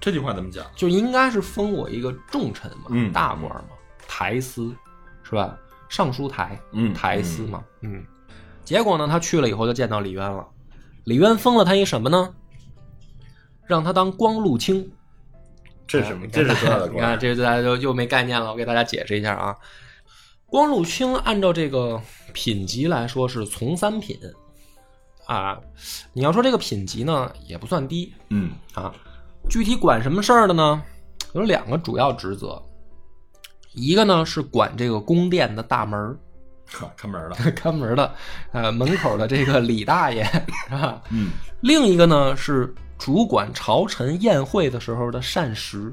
[0.00, 0.64] 这句话怎么讲？
[0.74, 3.70] 就应该是封我一个重臣嘛，嗯大官嘛，
[4.08, 4.74] 台司
[5.22, 5.56] 是吧？
[5.88, 8.04] 尚书台，嗯台司嘛，嗯。
[8.64, 10.46] 结果呢，他去了以后就见到李渊了，
[11.04, 12.34] 李渊封了他一什么呢？
[13.66, 14.90] 让他当光禄卿。
[15.86, 16.26] 这是什么？
[16.28, 18.50] 这是多大的你看，这大家就又没概念了。
[18.50, 19.56] 我给大家解释一下啊，
[20.46, 22.00] 光禄卿按照这个
[22.32, 24.16] 品级来说是从三品
[25.26, 25.58] 啊。
[26.12, 28.94] 你要说这个品级呢，也不算低嗯啊。
[29.48, 30.82] 具体管什么事儿的呢？
[31.32, 32.60] 有两个主要职责，
[33.72, 36.18] 一个呢是管这个宫殿的大门儿
[36.96, 37.50] 看门的。
[37.52, 38.14] 看门 的，
[38.52, 40.24] 呃，门口的这个李大爷
[40.68, 41.00] 是吧？
[41.10, 45.92] 嗯另一个呢是主管朝臣宴会的时候的膳食，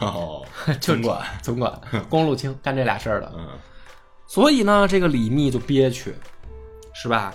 [0.00, 0.44] 哦，
[0.80, 1.22] 就总管。
[1.42, 3.32] 总管光禄卿干这俩事儿的。
[3.36, 3.48] 嗯
[4.26, 6.14] 所以呢，这个李密就憋屈，
[6.92, 7.32] 是吧？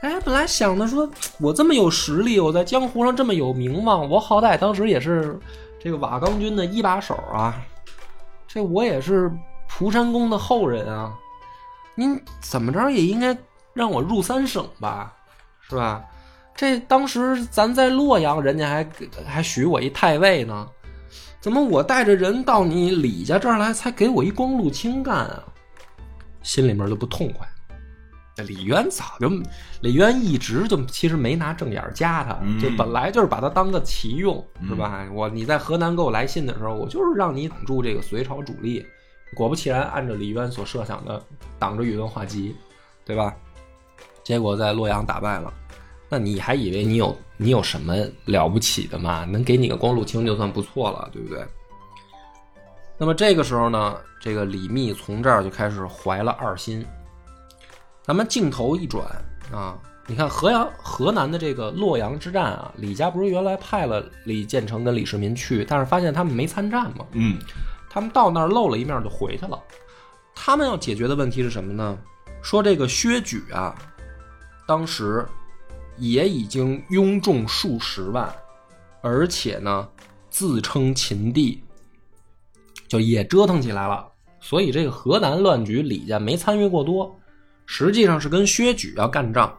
[0.00, 1.08] 哎，本来想的说，
[1.38, 5.38] 我这么有实力，我在江湖上这么有名望，我好歹当时也是
[5.78, 7.54] 这个瓦岗军的一把手啊，
[8.48, 9.30] 这我也是
[9.68, 11.12] 蒲山公的后人啊，
[11.94, 13.36] 您怎么着也应该
[13.74, 15.12] 让我入三省吧，
[15.68, 16.02] 是吧？
[16.56, 18.86] 这当时咱在洛阳，人家还
[19.26, 20.66] 还许我一太尉呢，
[21.40, 25.44] 怎么我带着人到你李家这儿来，才给我一光禄卿干啊？
[26.42, 27.46] 心里面就不痛快。
[28.40, 29.28] 这李渊早就，
[29.80, 35.06] 李渊一直就其实没拿正眼儿加他，嗯就本来就是把他当个棋用，嗯是吧？
[35.12, 38.84] 我你在河南给我来信的时候，我就是让你挡住这个隋朝主力。
[39.36, 41.22] 果不其然，按照李渊所设想的，
[41.58, 42.54] 挡着宇文化及，
[43.04, 43.34] 对吧？
[44.24, 45.52] 结果在洛阳打败了。
[46.08, 49.24] 那你还以为你有你有什么了不起的吗？
[49.24, 51.44] 能给你个光禄卿就算不错了，对不对？
[52.98, 56.84] 那么这个时候呢，这个李密从这儿就开始怀了二心。
[58.02, 59.04] 咱们镜头一转
[59.52, 67.38] 啊，你看河阳河南的这个洛阳之战啊，李家不是原来派了李建成跟李世民去，但是发现他们没参战嘛，嗯
[67.88, 69.60] 他们到那儿露了一面就回去了。
[70.34, 71.98] 他们要解决的问题是什么呢？
[72.42, 73.74] 说这个薛举啊，
[74.66, 75.26] 当时
[75.98, 78.32] 也已经拥众数十万，
[79.02, 79.86] 而且呢
[80.30, 81.62] 自称秦帝，
[82.88, 84.08] 就也折腾起来了。
[84.40, 87.14] 所以这个河南乱局，李家没参与过多，
[87.72, 89.56] 实际上是跟薛举要干仗。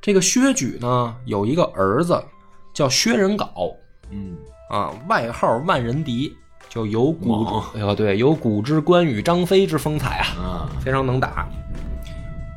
[0.00, 2.24] 这个薛举呢有一个儿子
[2.72, 3.74] 叫薛仁杲，
[4.10, 4.36] 嗯。
[4.70, 6.28] 啊，外号万人敌，
[6.68, 7.64] 就就有古猛。
[7.74, 11.48] 哎呦对，有古之关羽、张飞之风采啊，啊，非常能打。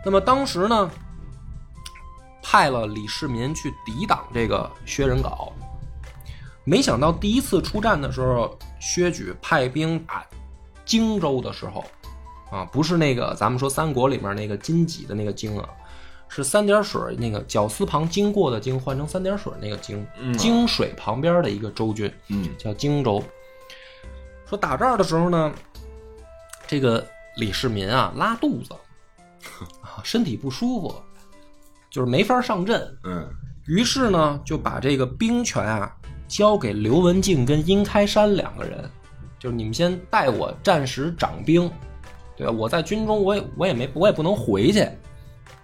[0.06, 0.92] 那么当时呢，
[2.44, 5.52] 派了李世民去抵挡这个薛仁杲，
[6.64, 10.24] 没想到第一次出战的时候，薛举派兵打
[10.86, 11.84] 荆州的时候，
[12.52, 15.68] 啊，不是那个咱们说三国里面那个荆棘的那个荆啊，
[16.28, 23.24] 是三点水那个绞丝旁经过的经换成三点水那个荆，嗯荆水旁边的一个州郡，嗯叫荆州。
[24.46, 25.54] 说打这儿的时候呢，
[26.68, 28.76] 这个李世民啊拉肚子，
[29.82, 30.96] 啊身体不舒服，
[31.90, 32.98] 就是没法上阵。
[33.06, 33.28] 嗯
[33.68, 35.96] 于是呢，就把这个兵权啊
[36.28, 38.90] 交给刘文静跟殷开山两个人，
[39.40, 41.72] 就是你们先带我暂时掌兵，
[42.42, 42.54] 对吧？
[42.58, 44.88] 我在军中我也我也没我也不能回去，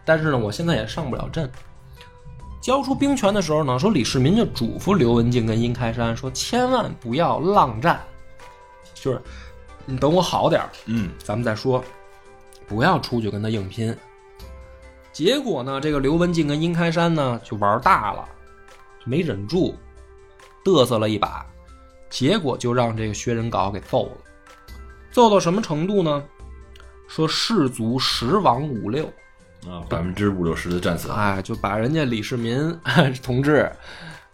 [0.06, 1.52] 但是呢，我现在也上不了阵。
[2.62, 8.00] 交出兵权的时候呢，说李世民就嘱咐刘文静跟殷开山说，千万不要浪战，
[8.94, 9.20] 就是
[9.88, 11.84] 你等我好点儿，嗯咱们再说，
[12.68, 13.98] 不要出去跟他硬拼。
[15.12, 18.24] 结果呢，这个刘文静跟殷开山呢就玩大了，
[19.04, 19.74] 没忍住，
[20.64, 21.44] 嘚瑟了一把，
[22.08, 24.12] 结果就让这个薛仁杲给揍了。
[25.10, 26.24] 揍到什么程度呢？
[27.08, 29.06] 说士卒十亡五六，
[29.68, 32.78] 啊，百分之五六十的战死，哎，就把人家李世民
[33.24, 33.72] 同志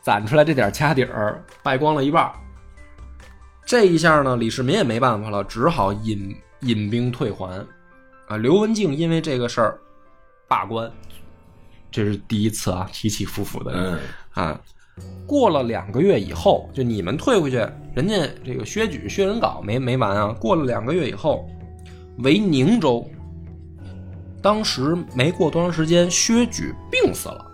[0.01, 2.33] 攒出来这点家底儿败光了一半儿。
[3.65, 7.65] 这一下呢，李世民也没办法了，只好引引兵退还。
[8.27, 9.79] 啊，刘文静因为这个事儿
[10.47, 10.91] 罢官，
[11.91, 13.71] 这是第一次啊，起起伏伏的。
[13.73, 13.99] 嗯
[14.31, 14.59] 啊，
[15.27, 17.57] 过了两个月以后，就你们退回去，
[17.95, 20.27] 人家这个薛举、薛仁杲没没完啊。
[20.39, 21.47] 过了两个月以后，
[22.17, 23.05] 为宁州。
[24.41, 27.45] 当时没过多长时间，薛举病死了，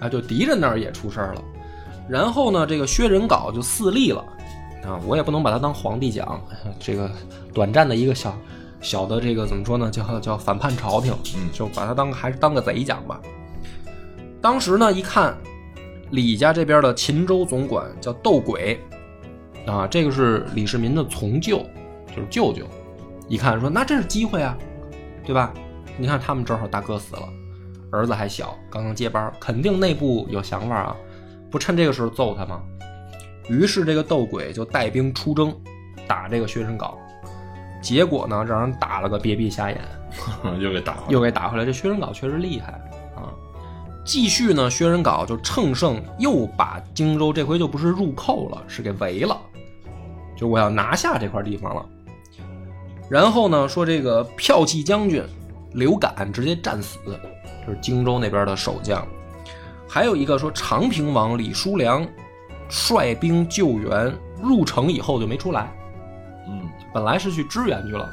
[0.00, 1.44] 啊，就敌人那儿也出事儿了。
[2.08, 4.24] 然后呢，这个薛仁杲就自立了，
[4.82, 6.40] 啊，我也不能把他当皇帝讲，
[6.80, 7.10] 这个
[7.52, 8.34] 短暂的一个小
[8.80, 13.20] 小的这个怎么说呢，叫叫反叛朝廷，嗯就把他当还是当个贼讲吧。
[14.40, 15.36] 当时呢，一看
[16.10, 18.80] 李家这边的秦州总管叫窦轨，
[19.66, 21.58] 啊，这个是李世民的从舅，
[22.08, 22.64] 就是舅舅。
[23.28, 24.56] 一看说，那这是机会啊，
[25.24, 25.52] 对吧？
[25.96, 27.28] 你看他们正好大哥死了，
[27.90, 30.96] 儿子还小，刚刚接班，肯定内部有想法啊，
[31.50, 32.62] 不趁这个时候揍他吗？
[33.48, 35.54] 于是这个斗鬼就带兵出征，
[36.06, 36.94] 打这个薛仁镐，
[37.80, 39.80] 结果呢，让人打了个别闭瞎眼。
[40.60, 41.64] 又给打回来，又给打回来。
[41.64, 42.72] 这薛仁镐确实厉害
[43.14, 43.28] 啊！
[44.04, 49.38] 继续呢，薛仁镐就乘胜又把荆州，这回就不是入寇了，是给围了，
[50.36, 51.84] 就我要拿下这块地方了。
[53.08, 55.22] 然后呢，说这个骠骑将军
[55.72, 56.98] 刘敢直接战死，
[57.66, 59.06] 就是荆州那边的守将。
[59.88, 62.06] 还有一个说长平王李叔良
[62.68, 65.72] 率兵救援，入城以后就没出来，
[66.48, 68.10] 嗯本来是去支援去了，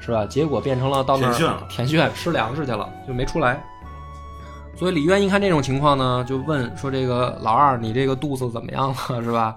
[0.00, 0.26] 是吧？
[0.26, 3.64] 结果变成了到那儿填穴了填穴吃粮食去了，就没出来。
[4.76, 9.22] 所以李渊一看这种情况呢，就问说：“这个老二，你这个肚子怎么样了？
[9.22, 9.56] 是吧？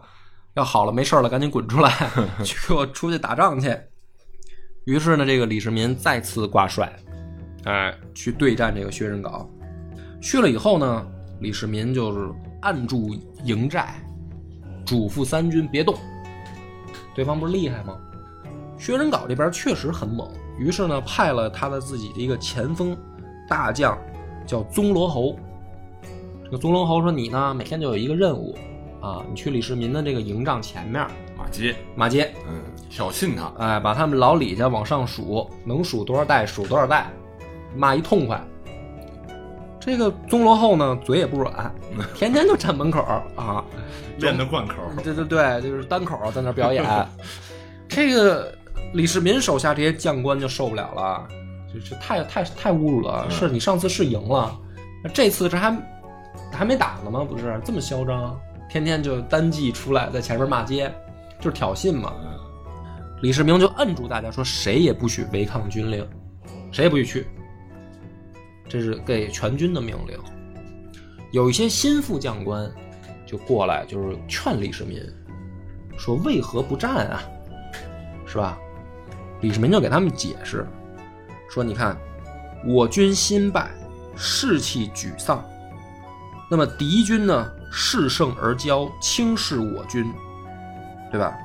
[0.56, 1.92] 要好了，没事了，赶紧滚出来，
[2.44, 3.78] 去给我出去打仗去。”
[4.86, 6.92] 于是呢，这个李世民再次挂帅，
[7.66, 9.46] 哎，去对战这个薛仁杲。
[10.20, 11.08] 去了以后呢，
[11.40, 13.94] 李世民就是按住营寨，
[14.86, 15.96] 嘱咐三军别动。
[17.14, 17.96] 对方不是厉害吗？
[18.78, 20.28] 薛仁杲这边确实很猛，
[20.58, 22.98] 于是呢，派了他的自己的一个前锋
[23.48, 23.96] 大将，
[24.48, 25.38] 叫宗罗侯。
[26.44, 28.58] 这个宗罗侯说：“你呢，每天就有一个任务
[29.00, 31.06] 啊，你去李世民的这个营帐前面
[31.38, 32.62] 马街，马街，嗯，
[32.92, 37.10] 挑衅他，哎，把他们老李家往上数，能数多少代数多少代，
[37.74, 38.40] 骂一痛快。
[39.80, 41.74] 这个宗罗后呢，嘴也不软，
[42.14, 43.02] 天天就站门口
[43.36, 43.64] 啊，
[44.20, 46.86] 练的贯口，对对对，就是单口在那表演。
[47.88, 48.54] 这个
[48.94, 51.28] 李世民手下这些将官就受不了了，
[51.74, 53.26] 就是太太太侮辱了。
[53.28, 54.56] 嗯是你上次是赢了，
[55.14, 55.76] 这次这还
[56.52, 57.26] 还没打呢吗？
[57.28, 58.38] 不是这么嚣张，
[58.70, 60.94] 天天就单骑出来在前面骂街，
[61.40, 62.14] 就是挑衅嘛。
[63.22, 66.08] 李世民就摁住大家说，谁也不许违抗军令，
[66.72, 67.28] 谁也不许去。
[68.68, 70.18] 这是给全军的命令。
[71.32, 72.70] 有一些心腹将官
[73.26, 75.00] 就过来，就是劝李世民
[75.98, 77.22] 说：“为何不战啊？
[78.26, 78.58] 是吧？”
[79.42, 80.68] 李世民就给他们解释
[81.50, 81.96] 说：“你看，
[82.66, 83.70] 我军新败，
[84.16, 85.44] 士气沮丧，
[86.50, 90.12] 那么敌军呢，恃胜而骄，轻视我军，
[91.12, 91.38] 对吧？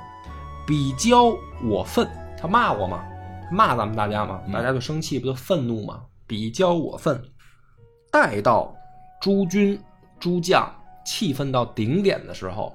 [0.66, 3.04] 比交我愤，他骂我嘛，
[3.50, 4.52] 骂咱们大家嘛，嗯。
[4.52, 6.02] 大家就生气，不就愤怒嘛？
[6.26, 7.22] 比交我愤，
[8.10, 8.74] 待到
[9.20, 9.80] 诸军
[10.18, 10.68] 诸将
[11.04, 12.74] 气愤到顶点的时候，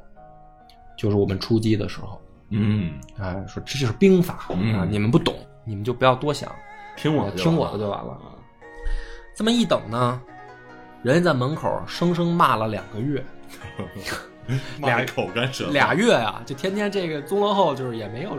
[0.97, 2.21] 就是我们出击的时候。
[2.49, 4.75] 嗯，哎，说这就是兵法嗯。
[4.79, 5.35] 啊，你们不懂，
[5.65, 6.49] 你们就不要多想，
[6.95, 8.11] 听我的听我的就完了。
[8.13, 8.31] 啊。
[9.35, 10.21] 这么一等呢，
[11.03, 13.23] 人家在门口生生骂了两个月，
[14.79, 18.31] 骂得口干舌俩月啊，就天天这个宗罗后就是也没有，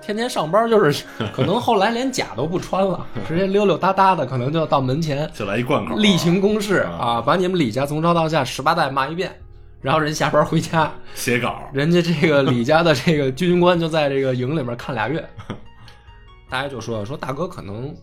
[0.00, 9.30] 天天上班就是 可能后来连甲都不穿了，直接溜溜达达的，可能就到门前就来一贯口啊，例行公事啊啊，把你们李家从上到下十八代骂一遍，
[9.80, 15.26] 然后人下班回家，写稿，人家这个李家的这个军官就在这个营里面看俩月，
[16.48, 17.94] 大家就说说大哥可能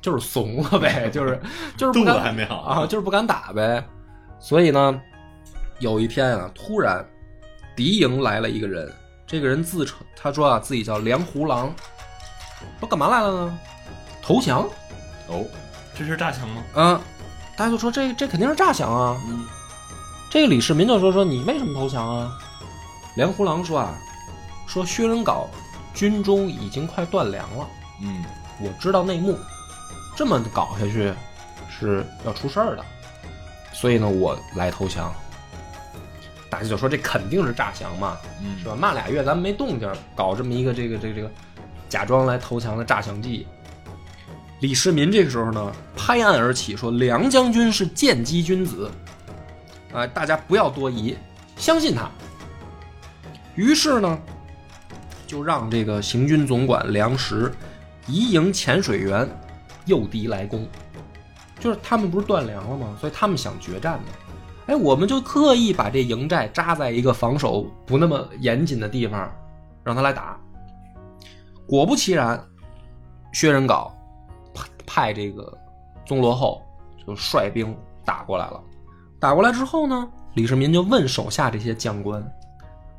[0.00, 1.40] 就是怂了呗，就是
[1.76, 3.82] 就是不肚子敢还没好啊，就是不敢打呗。
[4.38, 5.00] 所以呢，
[5.78, 7.04] 有一天啊，突然
[7.76, 8.92] 敌营来了一个人，
[9.26, 11.74] 这个人自称他说啊自己叫梁胡狼，
[12.80, 13.58] 说干嘛来了呢？
[14.22, 14.68] 投降
[15.26, 15.44] 哦，
[15.98, 16.62] 这是诈降吗？
[16.74, 17.00] 嗯！
[17.56, 19.20] 大家就说这这肯定是诈降啊。
[19.28, 19.46] 嗯
[20.30, 22.36] 这个李世民就说说你为什么投降啊？
[23.16, 23.94] 梁胡狼说啊，
[24.66, 25.46] 说薛仁杲
[25.94, 27.68] 军中已经快断粮了，
[28.02, 28.24] 嗯
[28.60, 29.38] 我知道内幕，
[30.16, 31.12] 这么搞下去
[31.68, 32.84] 是要出事儿的，
[33.72, 35.14] 所以呢我来投降。
[36.54, 38.76] 大家就说这肯定是诈降嘛，嗯，是吧？
[38.76, 41.28] 骂俩月咱们没动静，搞这么一个这个这个这个
[41.88, 43.44] 假装来投降的诈降计。
[44.60, 48.88] 李世民这个时候呢，拍案而起，说梁将军是剑机君子，
[49.92, 51.16] 啊、大家不要多疑，
[51.56, 52.08] 相信他。
[53.56, 54.16] 于是呢，
[55.26, 57.52] 就让这个行军总管梁实
[58.06, 59.28] 移营潜水员
[59.86, 60.68] 诱敌来攻，
[61.58, 62.96] 就是他们不是断粮了吗？
[63.00, 64.12] 所以他们想决战的。
[64.66, 69.30] 哎，我们就刻意把这营寨扎在一个防守不那么严谨的地方，
[69.82, 70.38] 让他来打。
[71.66, 72.42] 果不其然，
[73.32, 73.90] 薛仁杲
[74.54, 75.56] 派派这个
[76.06, 76.62] 宗罗后
[77.06, 78.62] 就率兵打过来了。
[79.20, 82.22] 打过来之后呢，李世民就问手下这些将官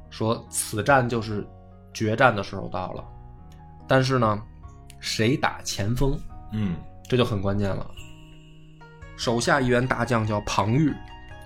[0.09, 1.47] 说：“此战就是
[1.93, 3.03] 决战的时候到了，
[3.88, 4.41] 但是呢，
[4.99, 6.20] 谁打前锋？
[6.51, 6.76] 嗯
[7.07, 7.86] 这就很关键了。
[9.16, 10.91] 手下一员大将叫庞昱，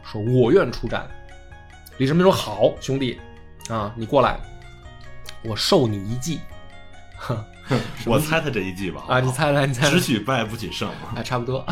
[0.03, 1.07] 说：“我愿出战。”
[1.97, 3.19] 李世民说：“好，兄弟，
[3.69, 4.39] 啊，你过来，
[5.43, 6.39] 我授你一计。
[7.17, 7.37] 呵
[8.07, 11.13] 我猜他这一计吧，啊，你猜猜，你猜猜只，许败不许胜嘛。
[11.15, 11.63] 哎，差不多，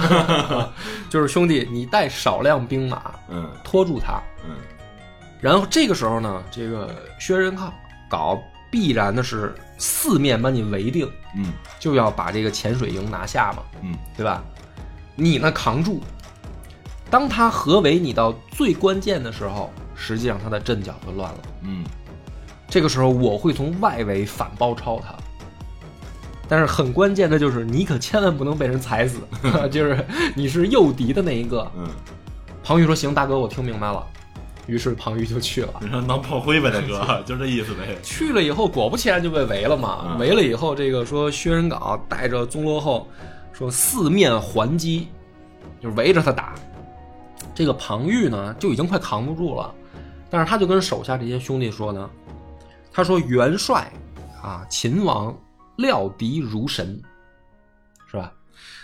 [1.09, 4.55] 就是兄弟，你带少量兵马嗯拖住他，嗯
[5.41, 7.71] 然后这个时候呢，这个薛仁镐
[8.07, 13.63] 搞必然的是四面把你围定，嗯就要把这个潜水营拿下嘛。
[13.81, 14.43] 嗯对吧？
[15.15, 16.03] 你呢扛住，
[17.09, 21.39] 当他合围你到最关键的时候，实际上他的阵脚就乱了。
[21.63, 21.83] 嗯
[22.69, 25.15] 这个时候我会从外围反包抄他，
[26.49, 29.19] 但是很关键的就是你可千万不能被人踩死，
[29.71, 30.05] 就是
[30.35, 31.65] 你是诱敌的那一个。
[31.77, 31.87] 嗯，
[32.63, 34.05] 庞昱说：“行，大哥，我听明白了。”
[34.67, 35.75] 于是庞昱就去了。
[35.79, 37.97] 你说当炮灰呗，大哥， 就这意思呗。
[38.03, 40.09] 去了以后，果不其然就被围了嘛。
[40.09, 43.07] 嗯围了以后，这个说薛仁杲带着宗罗后，
[43.53, 45.07] 说四面还击，
[45.81, 46.53] 就是围着他打。
[47.57, 49.73] 这个庞昱呢，就已经快扛不住了，
[50.29, 52.07] 但是他就跟手下这些兄弟说呢，
[52.91, 53.91] 他说元帅
[54.43, 55.35] 啊，秦王
[55.75, 57.01] 料敌如神，
[58.11, 58.31] 是吧？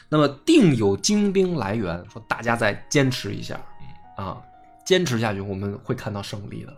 [0.09, 3.61] 那么定有精兵来源，说大家再坚持一下
[4.17, 4.41] 啊，
[4.83, 6.73] 坚持下去，我们会看到胜利的。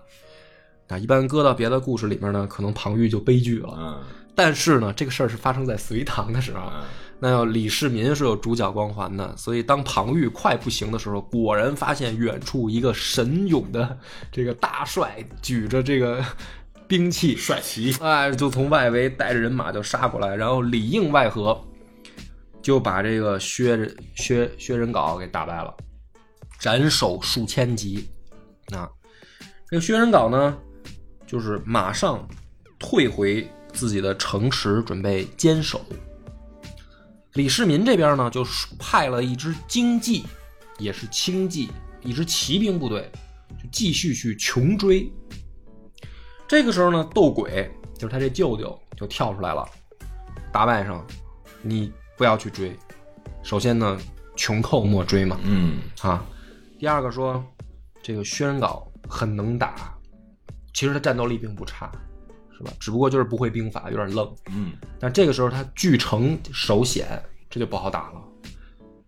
[0.89, 4.03] 啊，一般搁到别的故事里面呢，可能庞昱就悲剧了。
[4.36, 6.83] 但是呢，这个事儿是发生在隋唐的时候，嗯
[7.17, 13.97] 那要李世民是有主角光环的，所以当庞昱快不行的时候，果然发现远处一个神勇的
[14.29, 16.21] 这个大帅举着这个
[16.89, 17.95] 兵器，帅旗。
[18.01, 21.59] 哎，就从外围带着人马就杀过来，然后里应外合，
[22.61, 25.73] 就把这个薛仁薛薛仁杲给打败了，
[26.59, 28.09] 斩首数千级。
[28.73, 28.89] 啊，
[29.69, 30.57] 这个薛仁杲呢，
[31.25, 32.27] 就是马上
[32.77, 35.86] 退回自己的城池，准备坚守。
[37.34, 38.45] 李世民这边呢，就
[38.80, 40.26] 派了一支精骑，
[40.80, 41.69] 也是轻骑，
[42.01, 43.11] 一支骑兵部队，
[43.61, 45.11] 就继续去穷追。
[46.47, 49.67] 这个时候呢，窦鬼就是他这舅舅就跳出来了，
[50.53, 51.01] 大外甥，
[51.61, 52.73] 你不要去追。
[53.43, 53.99] 首先呢，
[54.38, 56.26] 穷寇莫追嘛，嗯啊。
[56.80, 57.43] 第二个说，
[58.01, 59.93] 这个薛仁杲很能打，
[60.73, 61.91] 其实他战斗力并不差，
[62.80, 64.30] 只不过就是不会兵法，有点愣。
[64.49, 68.22] 嗯但这个时候他据城守险，这就不好打了。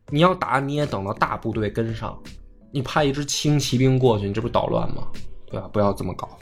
[0.09, 2.17] 你要打，你也等到大部队跟上，
[2.71, 5.07] 你派一支轻骑兵过去，你这不是捣乱吗？
[5.49, 5.67] 对吧？
[5.71, 6.37] 不要这么搞。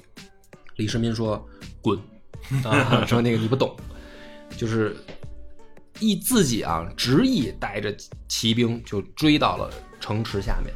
[0.76, 1.44] 李世民说
[1.82, 1.98] ：“滚！
[2.64, 3.76] ”啊，说那个你不懂，
[4.58, 4.96] 就是
[6.00, 7.96] 一自己啊，执意带着
[8.28, 10.74] 骑兵就追到了城池下面。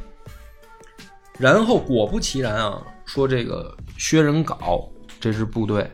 [1.38, 5.90] 然后果不其然啊，说这个薛仁杲这支部队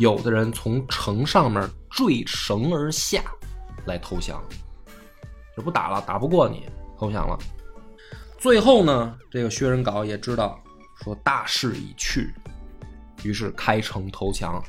[0.00, 3.22] 有的人从城上面坠绳而下
[3.84, 4.42] 来投降，
[5.54, 6.64] 就不打了，打不过你，
[6.98, 7.38] 投降了。
[8.38, 10.58] 最后呢，这个薛仁杲也知道
[11.04, 12.32] 说大势已去，
[13.22, 14.64] 于是开城投降。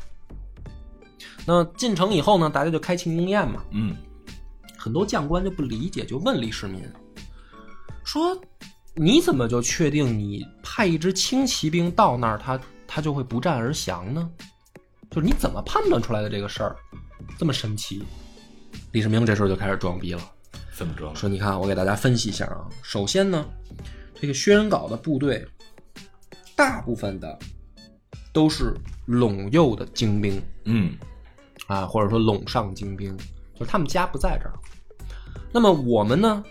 [1.46, 3.64] 那进城以后呢，大家就开庆功宴嘛。
[3.72, 3.96] 嗯
[4.78, 6.84] 很多将官就不理解，就问李世民
[8.04, 8.38] 说
[8.96, 14.30] ：“你怎么就确定你派一支轻骑兵到那儿，他他就会不战而降呢？
[15.12, 16.76] 就是你怎么判断出来的这个事儿
[17.38, 18.04] 这么神奇？”
[18.94, 20.22] 李世民这时候就开始装逼了，
[20.74, 21.14] 怎么装？
[21.16, 22.68] 说：“你看，我给大家分析一下啊。
[22.82, 23.46] 首先呢，
[24.20, 25.46] 这个薛仁杲的部队，
[26.56, 27.38] 大部分的
[28.32, 28.74] 都是
[29.08, 30.98] 陇右的精兵，嗯
[31.68, 33.16] 啊，或者说陇上精兵，
[33.54, 34.54] 就是他们家不在这儿。
[35.52, 36.42] 那么我们呢，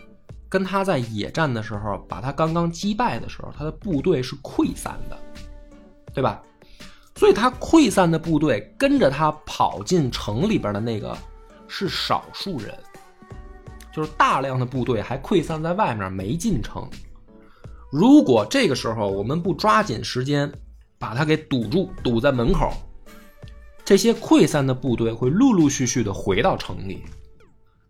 [0.49, 5.19] 跟他在野战的时候，把他刚刚击败的时候，他的部队是溃散的，
[6.13, 6.43] 对吧？
[7.21, 11.15] 所以他溃散的部队跟着他跑进城里边的那个
[11.69, 12.75] 是少数人，
[13.93, 16.89] 就是大量的部队还溃散在外面没进城。
[17.93, 20.51] 如果这个时候我们不抓紧时间
[20.99, 22.73] 把他给堵住，堵在门口，
[23.85, 27.05] 这些溃散的部队会陆陆续续的回到城里，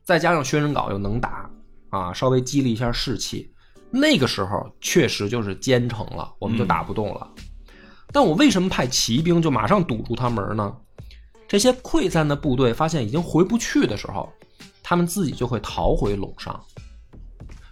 [0.02, 1.48] 再加上薛仁镐又能打
[1.90, 3.54] 啊，稍微激励一下士气，
[3.92, 7.32] 那个时候确实就是坚城了，我们就打不动了。
[8.12, 10.76] 但我为什么派骑兵就马上堵住他门呢？
[11.48, 14.32] 这些溃散的部队发现已经回不去的时候，
[14.82, 16.60] 他们自己就会逃回陇上，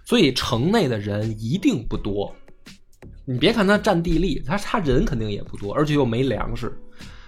[0.05, 2.35] 所以城内的人一定不多。
[3.25, 6.77] 你别看他占地利，他他人肯定也不多，而且又没粮食。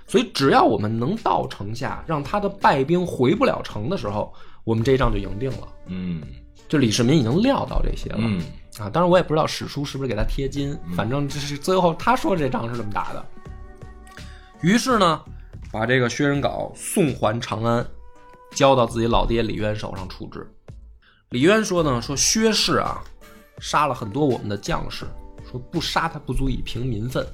[0.07, 4.35] 所以，只要我们能到城下，让他的败兵回不了城的时候，
[4.65, 5.69] 我们这一仗就赢定了。
[5.87, 6.23] 嗯
[6.69, 8.43] 就李世民已经料到这些了、嗯
[8.81, 13.25] 啊，当然我也不知道史书是不是给他贴金，反正这是最后他说这仗是这么打的。
[14.63, 15.21] 于是呢，
[15.71, 17.87] 把这个薛仁杲送还长安，
[18.53, 20.51] 交到自己老爹李渊手上处置。
[21.31, 23.03] 李渊说呢，说薛氏啊，
[23.59, 25.07] 杀了很多我们的将士，
[25.51, 27.27] 说不杀他不足以平民愤，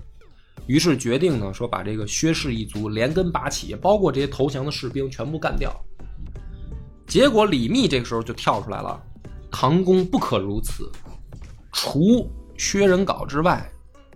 [0.67, 5.73] 于是决定呢，说把这个薛氏一族连根拔起，包括这些投降的士兵全部干掉。
[7.07, 9.01] 结果李密这个时候就跳出来了，
[9.51, 10.91] 唐公不可如此，
[11.77, 13.71] 除薛仁杲之外，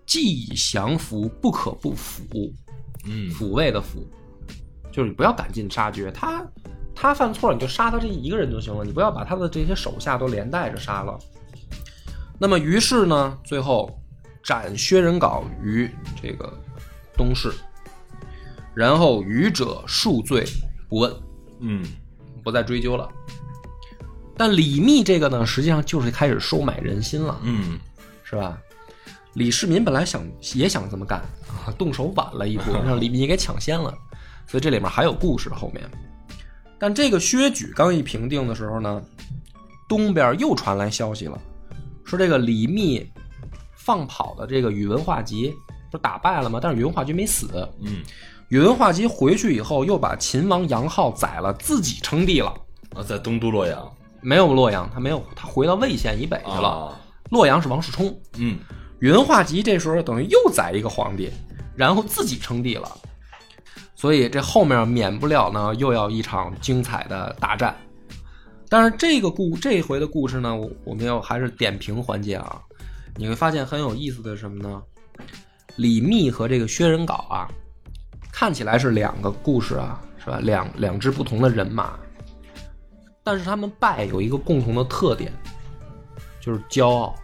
[0.07, 2.51] 既已降服，不可不抚。
[3.05, 4.03] 嗯抚慰的抚，
[4.91, 6.47] 就是你不要赶尽杀绝，他
[6.95, 11.19] 他犯错你就杀他这一个人就行了，你不要把他的这些手下都连带着杀了。
[12.39, 13.91] 那么于是呢，最后
[14.43, 15.91] 斩薛仁杲于
[16.21, 16.51] 这个
[17.15, 17.53] 东市，
[18.75, 20.47] 然后余者恕罪
[20.89, 21.15] 不问，
[21.61, 21.85] 嗯
[22.43, 23.07] 不再追究了。
[24.41, 27.39] 但李密这个呢，实际上就是开始收买人心了。
[27.43, 27.79] 嗯
[28.25, 28.59] 是吧？
[29.35, 33.95] 李世民本来想也想这么干，啊动手晚了一步， 让李密给抢先了，
[34.47, 35.85] 所以这里面还有故事后面。
[36.79, 39.03] 但这个薛举刚一平定的时候呢，
[39.87, 41.39] 东边又传来消息了，
[42.03, 43.07] 说这个李密
[43.77, 45.55] 放跑的这个宇文化及
[45.91, 46.59] 不是打败了吗？
[46.63, 48.03] 但是宇文化及没死，嗯
[48.49, 52.55] 宇文化及回去以后又把秦王杨浩宰了，自己称帝了。
[52.95, 53.93] 啊，在东都洛阳
[54.23, 56.69] 没有洛阳，他没有，他回到魏县以北去了。
[56.69, 57.01] 啊
[57.31, 58.59] 洛阳是王世充，嗯
[58.99, 61.31] 宇文化及这时候等于又宰一个皇帝，
[61.77, 62.91] 然后自己称帝了，
[63.95, 67.73] 所以这后面免不了呢又要一场精彩的大战。
[68.69, 72.61] 但是这个故这回的故事呢，我我们要还是点评环节啊。
[73.15, 74.83] 你会发现很有意思的是什么呢？
[75.77, 77.47] 李密和这个薛仁杲啊，
[78.33, 80.41] 看起来是两个故事啊，是吧？
[80.43, 81.97] 两两支不同的人马，
[83.31, 85.33] 但是他们败有一个共同的特点，
[86.41, 87.15] 就是骄傲。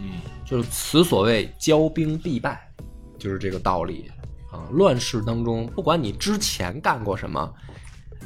[0.00, 2.72] 嗯就是此所谓骄兵必败，
[3.18, 4.08] 就是这个道理
[4.52, 4.62] 啊。
[4.70, 7.52] 乱世当中，不管你之前干过什么，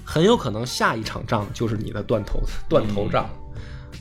[0.05, 3.31] 很有可能下一场仗就是你的断头 断头仗。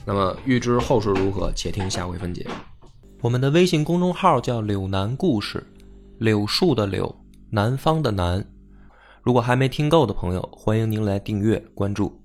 [0.06, 2.46] 那么欲知后事如何，且听下回分解。
[3.22, 5.66] 我们的微信公众号叫“柳南故事”，
[6.20, 7.16] 柳树的柳，
[7.50, 8.46] 南方的南。
[9.22, 12.21] 如果还没听够的朋友，欢迎您来订阅关注。